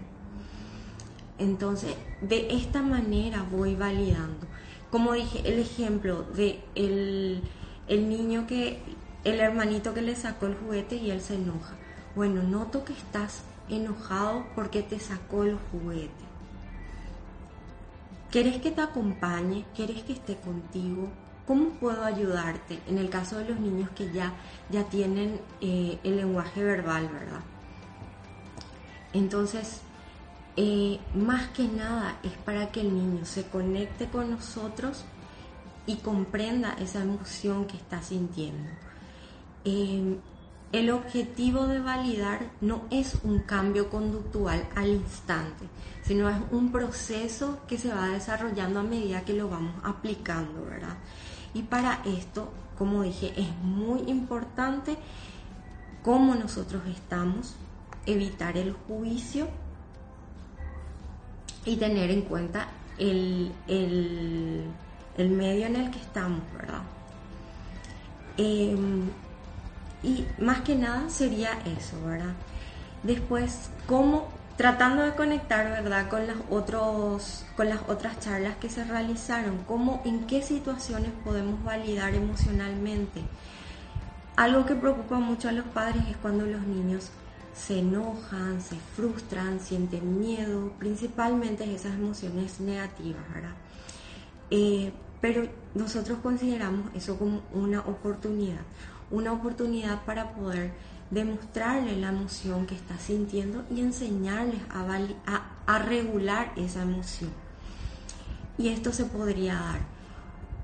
Entonces, 1.39 1.95
de 2.21 2.49
esta 2.51 2.83
manera 2.83 3.47
voy 3.51 3.77
validando. 3.77 4.47
Como 4.91 5.13
dije, 5.13 5.43
el 5.45 5.61
ejemplo 5.61 6.23
de 6.35 6.61
el, 6.75 7.43
el 7.87 8.09
niño 8.09 8.47
que, 8.47 8.81
el 9.23 9.41
hermanito 9.41 9.95
que 9.95 10.03
le 10.03 10.17
sacó 10.17 10.47
el 10.47 10.55
juguete 10.55 10.97
y 10.97 11.11
él 11.11 11.21
se 11.21 11.37
enoja. 11.37 11.75
Bueno, 12.17 12.43
noto 12.43 12.85
que 12.85 12.93
estás 12.93 13.43
enojado 13.69 14.47
porque 14.55 14.83
te 14.83 14.99
sacó 14.99 15.45
el 15.45 15.57
juguete 15.71 16.34
¿Querés 18.35 18.61
que 18.61 18.73
te 18.73 18.81
acompañe? 18.81 19.65
¿Querés 19.77 20.03
que 20.03 20.15
esté 20.15 20.35
contigo? 20.35 21.09
¿Cómo 21.47 21.69
puedo 21.79 22.03
ayudarte? 22.03 22.81
En 22.89 22.99
el 22.99 23.09
caso 23.09 23.39
de 23.39 23.45
los 23.51 23.61
niños 23.61 23.91
que 23.91 24.11
ya, 24.11 24.35
ya 24.71 24.83
tienen 24.89 25.41
eh, 25.61 26.01
el 26.03 26.17
lenguaje 26.17 26.65
verbal, 26.65 27.09
¿verdad? 27.11 27.43
Entonces, 29.13 29.83
eh, 30.57 30.99
más 31.15 31.47
que 31.51 31.69
nada 31.69 32.19
es 32.25 32.33
para 32.33 32.73
que 32.73 32.81
el 32.81 32.93
niño 32.93 33.25
se 33.25 33.45
conecte 33.45 34.09
con 34.09 34.33
nosotros 34.33 35.05
y 35.87 35.99
comprenda 35.99 36.73
esa 36.81 37.03
emoción 37.03 37.67
que 37.67 37.77
está 37.77 38.03
sintiendo. 38.03 38.69
Em, 39.65 40.19
el 40.75 40.91
objetivo 40.91 41.69
de 41.69 41.79
validar 41.79 42.51
no 42.61 42.83
es 42.91 43.19
un 43.23 43.39
cambio 43.39 43.89
conductual 43.89 44.67
al 44.75 44.89
instante, 44.89 45.67
sino 46.03 46.29
es 46.29 46.37
un 46.51 46.73
proceso 46.73 47.61
que 47.69 47.79
se 47.79 47.95
va 47.95 48.09
desarrollando 48.09 48.81
a 48.81 48.83
medida 48.83 49.25
que 49.25 49.35
lo 49.35 49.49
vamos 49.49 49.73
aplicando, 49.85 50.65
¿verdad? 50.65 50.97
Y 51.55 51.63
para 51.63 52.03
esto, 52.05 52.53
como 52.77 53.05
dije, 53.05 53.33
es 53.37 53.55
muy 53.63 54.01
importante 54.11 54.97
cómo 56.03 56.35
nosotros 56.35 56.83
estamos, 56.89 57.55
evitar 58.05 58.57
el 58.57 58.73
juicio 58.73 59.47
y 61.65 61.77
tener 61.77 62.11
en 62.11 62.23
cuenta 62.23 62.67
el, 62.99 63.53
medio 65.17 65.67
en 65.67 65.77
el 65.77 65.91
que 65.93 66.01
estamos, 66.01 66.41
¿verdad? 66.53 66.83
Em, 68.37 69.09
y 70.05 70.27
más 70.39 70.61
que 70.61 70.77
nada 70.77 71.09
sería 71.09 71.51
eso, 71.65 72.01
¿verdad? 72.05 72.35
Después, 73.03 73.71
cómo 73.87 74.29
tratando 74.57 75.03
de 75.03 75.15
conectar, 75.15 75.67
¿verdad? 75.83 76.09
Con 76.09 76.27
las 76.27 76.37
otros 76.51 77.45
con 77.57 77.69
las 77.69 77.81
otras 77.89 78.21
charlas 78.21 78.57
que 78.57 78.69
se 78.69 78.85
realizaron, 78.85 79.59
cómo 79.67 80.03
en 80.05 80.27
qué 80.27 80.43
situaciones 80.43 81.11
podemos 81.25 81.63
validar 81.65 82.15
emocionalmente. 82.15 83.23
Algo 84.37 84.67
que 84.67 84.75
preocupa 84.75 85.19
mucho 85.19 85.49
a 85.49 85.53
los 85.53 85.65
padres 85.67 86.03
es 86.11 86.17
cuando 86.17 86.45
los 86.47 86.63
niños 86.63 87.11
se 87.55 87.79
enojan, 87.79 88.61
se 88.61 88.77
frustran, 88.97 89.61
sienten 89.61 90.19
miedo, 90.19 90.73
principalmente 90.79 91.73
esas 91.73 91.95
emociones 91.95 92.61
negativas, 92.61 93.23
¿verdad? 93.33 93.55
Eh, 94.51 94.93
pero 95.21 95.49
nosotros 95.75 96.19
consideramos 96.23 96.91
eso 96.95 97.17
como 97.17 97.43
una 97.53 97.81
oportunidad, 97.81 98.61
una 99.15 99.33
oportunidad 99.33 100.05
para 100.05 100.33
poder 100.33 100.73
demostrarle 101.11 101.97
la 101.97 102.09
emoción 102.09 102.67
que 102.67 102.75
está 102.75 102.99
sintiendo 102.99 103.65
y 103.71 103.81
enseñarles 103.81 104.61
a, 104.71 105.79
regular 105.79 106.53
esa 106.57 106.83
emoción. 106.83 107.31
Y 108.59 108.69
esto 108.69 108.93
se 108.93 109.05
podría 109.05 109.55
dar 109.55 109.81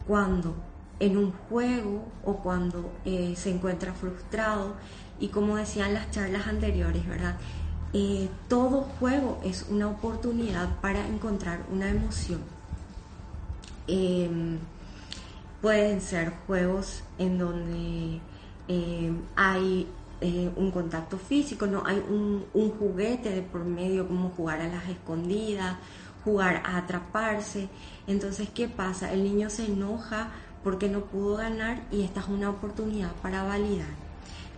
cuando 0.07 0.57
en 0.99 1.17
un 1.17 1.33
juego 1.33 2.07
o 2.25 2.37
cuando 2.37 2.93
eh, 3.05 3.35
se 3.37 3.51
encuentra 3.51 3.95
frustrado 3.95 4.75
y 5.19 5.29
como 5.29 5.57
decían 5.57 5.95
las 5.95 6.11
charlas 6.11 6.47
anteriores, 6.47 7.07
¿verdad? 7.07 7.37
Eh, 7.93 8.29
todo 8.49 8.83
juego 8.99 9.41
es 9.45 9.67
una 9.69 9.89
oportunidad 9.89 10.81
para 10.81 11.07
encontrar 11.07 11.65
una 11.73 11.89
emoción. 11.89 12.41
Em, 13.87 14.59
pueden 15.61 16.01
ser 16.01 16.33
juegos 16.47 17.03
en 17.19 17.39
donde 17.39 18.21
em, 18.71 19.23
hay 19.35 19.89
eh, 20.21 20.51
un 20.55 20.71
contacto 20.71 21.17
físico, 21.17 21.67
no 21.67 21.83
hay 21.87 21.97
un, 21.97 22.45
juguete 22.79 23.31
de 23.31 23.41
por 23.41 23.65
medio 23.65 24.07
como 24.07 24.29
jugar 24.31 24.61
a 24.61 24.69
las 24.69 24.87
escondidas, 24.89 25.77
jugar 26.25 26.63
a 26.65 26.77
atraparse. 26.77 27.69
Entonces, 28.07 28.51
¿qué 28.55 28.69
pasa? 28.69 29.13
El 29.13 29.25
niño 29.25 29.49
se 29.49 29.65
enoja 29.65 30.29
porque 30.63 30.89
no 30.89 31.01
pudo 31.01 31.37
ganar 31.37 31.83
y 31.91 32.03
esta 32.03 32.21
es 32.21 32.29
una 32.29 32.51
oportunidad 32.51 33.13
para 33.23 33.45
validar. 33.45 33.89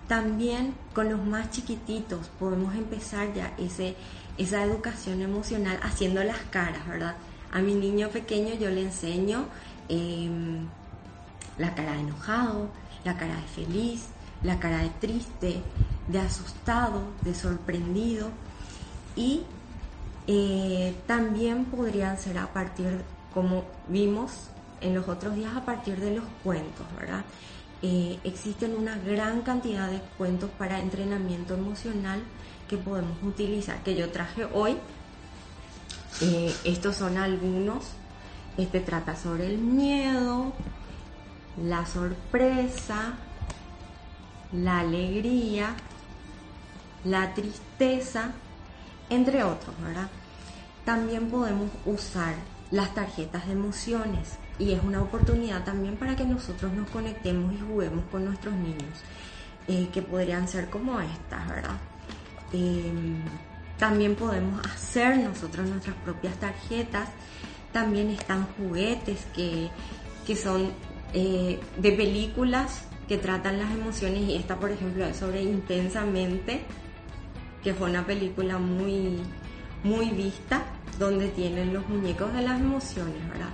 También 0.08 0.74
con 0.94 1.08
los 1.08 1.24
más 1.24 1.50
chiquititos 1.50 2.28
podemos 2.40 2.74
empezar 2.74 3.32
ya 3.32 3.54
ese, 3.56 3.94
esa 4.38 4.64
educación 4.64 5.22
emocional 5.22 5.78
haciendo 5.82 6.24
las 6.24 6.40
caras, 6.50 6.86
¿verdad? 6.88 7.14
A 7.52 7.60
mi 7.60 7.74
niño 7.74 8.08
pequeño 8.08 8.54
yo 8.54 8.68
le 8.68 8.82
enseño 8.82 9.44
em, 9.88 10.66
la 11.56 11.74
cara 11.74 11.92
de 11.92 12.00
enojado, 12.00 12.68
la 13.04 13.16
cara 13.16 13.36
de 13.36 13.42
feliz, 13.42 14.06
la 14.42 14.58
cara 14.58 14.78
de 14.78 14.90
triste, 14.90 15.62
de 16.08 16.18
asustado, 16.18 17.02
de 17.22 17.34
sorprendido 17.34 18.30
y 19.16 19.42
eh, 20.26 20.94
también 21.06 21.64
podrían 21.64 22.18
ser 22.18 22.38
a 22.38 22.52
partir, 22.52 23.02
como 23.34 23.64
vimos 23.88 24.48
en 24.80 24.94
los 24.94 25.08
otros 25.08 25.34
días, 25.34 25.56
a 25.56 25.64
partir 25.64 25.98
de 25.98 26.16
los 26.16 26.24
cuentos, 26.42 26.86
¿verdad? 26.98 27.24
Eh, 27.82 28.18
existen 28.22 28.76
una 28.76 28.96
gran 28.96 29.42
cantidad 29.42 29.90
de 29.90 30.00
cuentos 30.16 30.50
para 30.56 30.78
entrenamiento 30.78 31.54
emocional 31.54 32.22
que 32.68 32.76
podemos 32.76 33.16
utilizar, 33.22 33.82
que 33.82 33.96
yo 33.96 34.10
traje 34.10 34.44
hoy. 34.52 34.76
Eh, 36.20 36.54
estos 36.64 36.96
son 36.96 37.16
algunos. 37.16 37.84
Este 38.56 38.80
trata 38.80 39.16
sobre 39.16 39.46
el 39.46 39.58
miedo, 39.58 40.52
la 41.56 41.84
sorpresa, 41.86 43.14
la 44.52 44.80
alegría, 44.80 45.74
la 47.04 47.34
tristeza, 47.34 48.32
entre 49.10 49.42
otros, 49.44 49.74
¿verdad? 49.82 50.08
También 50.84 51.28
podemos 51.28 51.70
usar 51.84 52.34
las 52.70 52.94
tarjetas 52.94 53.46
de 53.46 53.52
emociones 53.52 54.38
y 54.58 54.72
es 54.72 54.82
una 54.82 55.02
oportunidad 55.02 55.64
también 55.64 55.96
para 55.96 56.16
que 56.16 56.24
nosotros 56.24 56.72
nos 56.72 56.88
conectemos 56.90 57.52
y 57.52 57.60
juguemos 57.60 58.04
con 58.10 58.24
nuestros 58.24 58.54
niños, 58.54 59.02
eh, 59.68 59.88
que 59.92 60.02
podrían 60.02 60.48
ser 60.48 60.70
como 60.70 60.98
estas, 61.00 61.48
¿verdad? 61.48 61.76
Em, 62.52 63.22
también 63.78 64.14
podemos 64.14 64.64
hacer 64.66 65.18
nosotros 65.18 65.68
nuestras 65.68 65.96
propias 65.96 66.36
tarjetas. 66.36 67.08
También 67.72 68.10
están 68.10 68.46
juguetes 68.56 69.26
que, 69.34 69.70
son 70.36 70.70
eh, 71.14 71.60
de 71.76 71.92
películas 71.92 72.84
que 73.08 73.18
tratan 73.18 73.58
las 73.58 73.70
emociones 73.72 74.22
y 74.22 74.34
esta 74.36 74.58
por 74.58 74.70
ejemplo 74.70 75.04
es 75.04 75.16
sobre 75.16 75.42
Intensamente, 75.42 76.62
que 77.62 77.74
fue 77.74 77.90
una 77.90 78.04
película 78.06 78.58
muy, 78.58 79.18
muy 79.84 80.10
vista, 80.10 80.62
donde 80.98 81.28
tienen 81.28 81.72
los 81.72 81.88
muñecos 81.88 82.32
de 82.32 82.42
las 82.42 82.60
emociones, 82.60 83.28
¿verdad? 83.28 83.50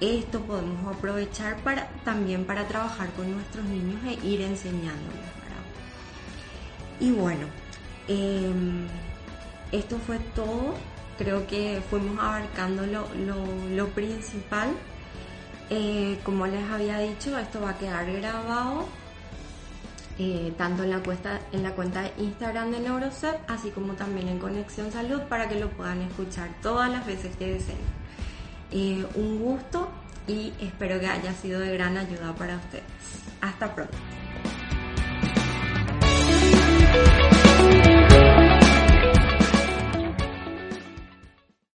Esto 0.00 0.40
podemos 0.40 0.96
aprovechar 0.96 1.58
para, 1.58 1.88
también 2.04 2.44
para 2.44 2.66
trabajar 2.66 3.10
con 3.12 3.30
nuestros 3.32 3.64
niños 3.66 4.00
e 4.06 4.26
ir 4.26 4.40
enseñándoles. 4.40 5.40
Y 7.00 7.12
bueno, 7.12 7.46
em, 8.08 8.86
esto 9.72 9.98
fue 10.06 10.18
todo. 10.34 10.74
Creo 11.18 11.46
que 11.46 11.82
fuimos 11.88 12.18
abarcando 12.18 12.86
lo, 12.86 13.06
lo 13.74 13.88
principal. 13.88 14.68
Eh, 15.70 16.18
como 16.24 16.46
les 16.46 16.68
había 16.68 16.98
dicho, 16.98 17.38
esto 17.38 17.60
va 17.60 17.70
a 17.70 17.78
quedar 17.78 18.10
grabado 18.12 18.86
eh, 20.18 20.52
tanto 20.58 20.82
en 20.82 20.90
la, 20.90 20.98
cuenta, 20.98 21.40
en 21.52 21.62
la 21.62 21.70
cuenta 21.70 22.02
de 22.02 22.12
Instagram 22.18 22.72
de 22.72 22.80
Neurocep, 22.80 23.40
así 23.48 23.70
como 23.70 23.94
también 23.94 24.28
en 24.28 24.38
Conexión 24.38 24.92
Salud, 24.92 25.22
para 25.30 25.48
que 25.48 25.58
lo 25.58 25.70
puedan 25.70 26.02
escuchar 26.02 26.50
todas 26.60 26.90
las 26.90 27.06
veces 27.06 27.34
que 27.36 27.54
deseen. 27.54 27.78
Eh, 28.70 29.06
un 29.14 29.38
gusto 29.38 29.88
y 30.26 30.52
espero 30.60 31.00
que 31.00 31.06
haya 31.06 31.32
sido 31.32 31.60
de 31.60 31.72
gran 31.72 31.96
ayuda 31.96 32.34
para 32.34 32.56
ustedes. 32.56 32.84
Hasta 33.40 33.74
pronto. 33.74 33.96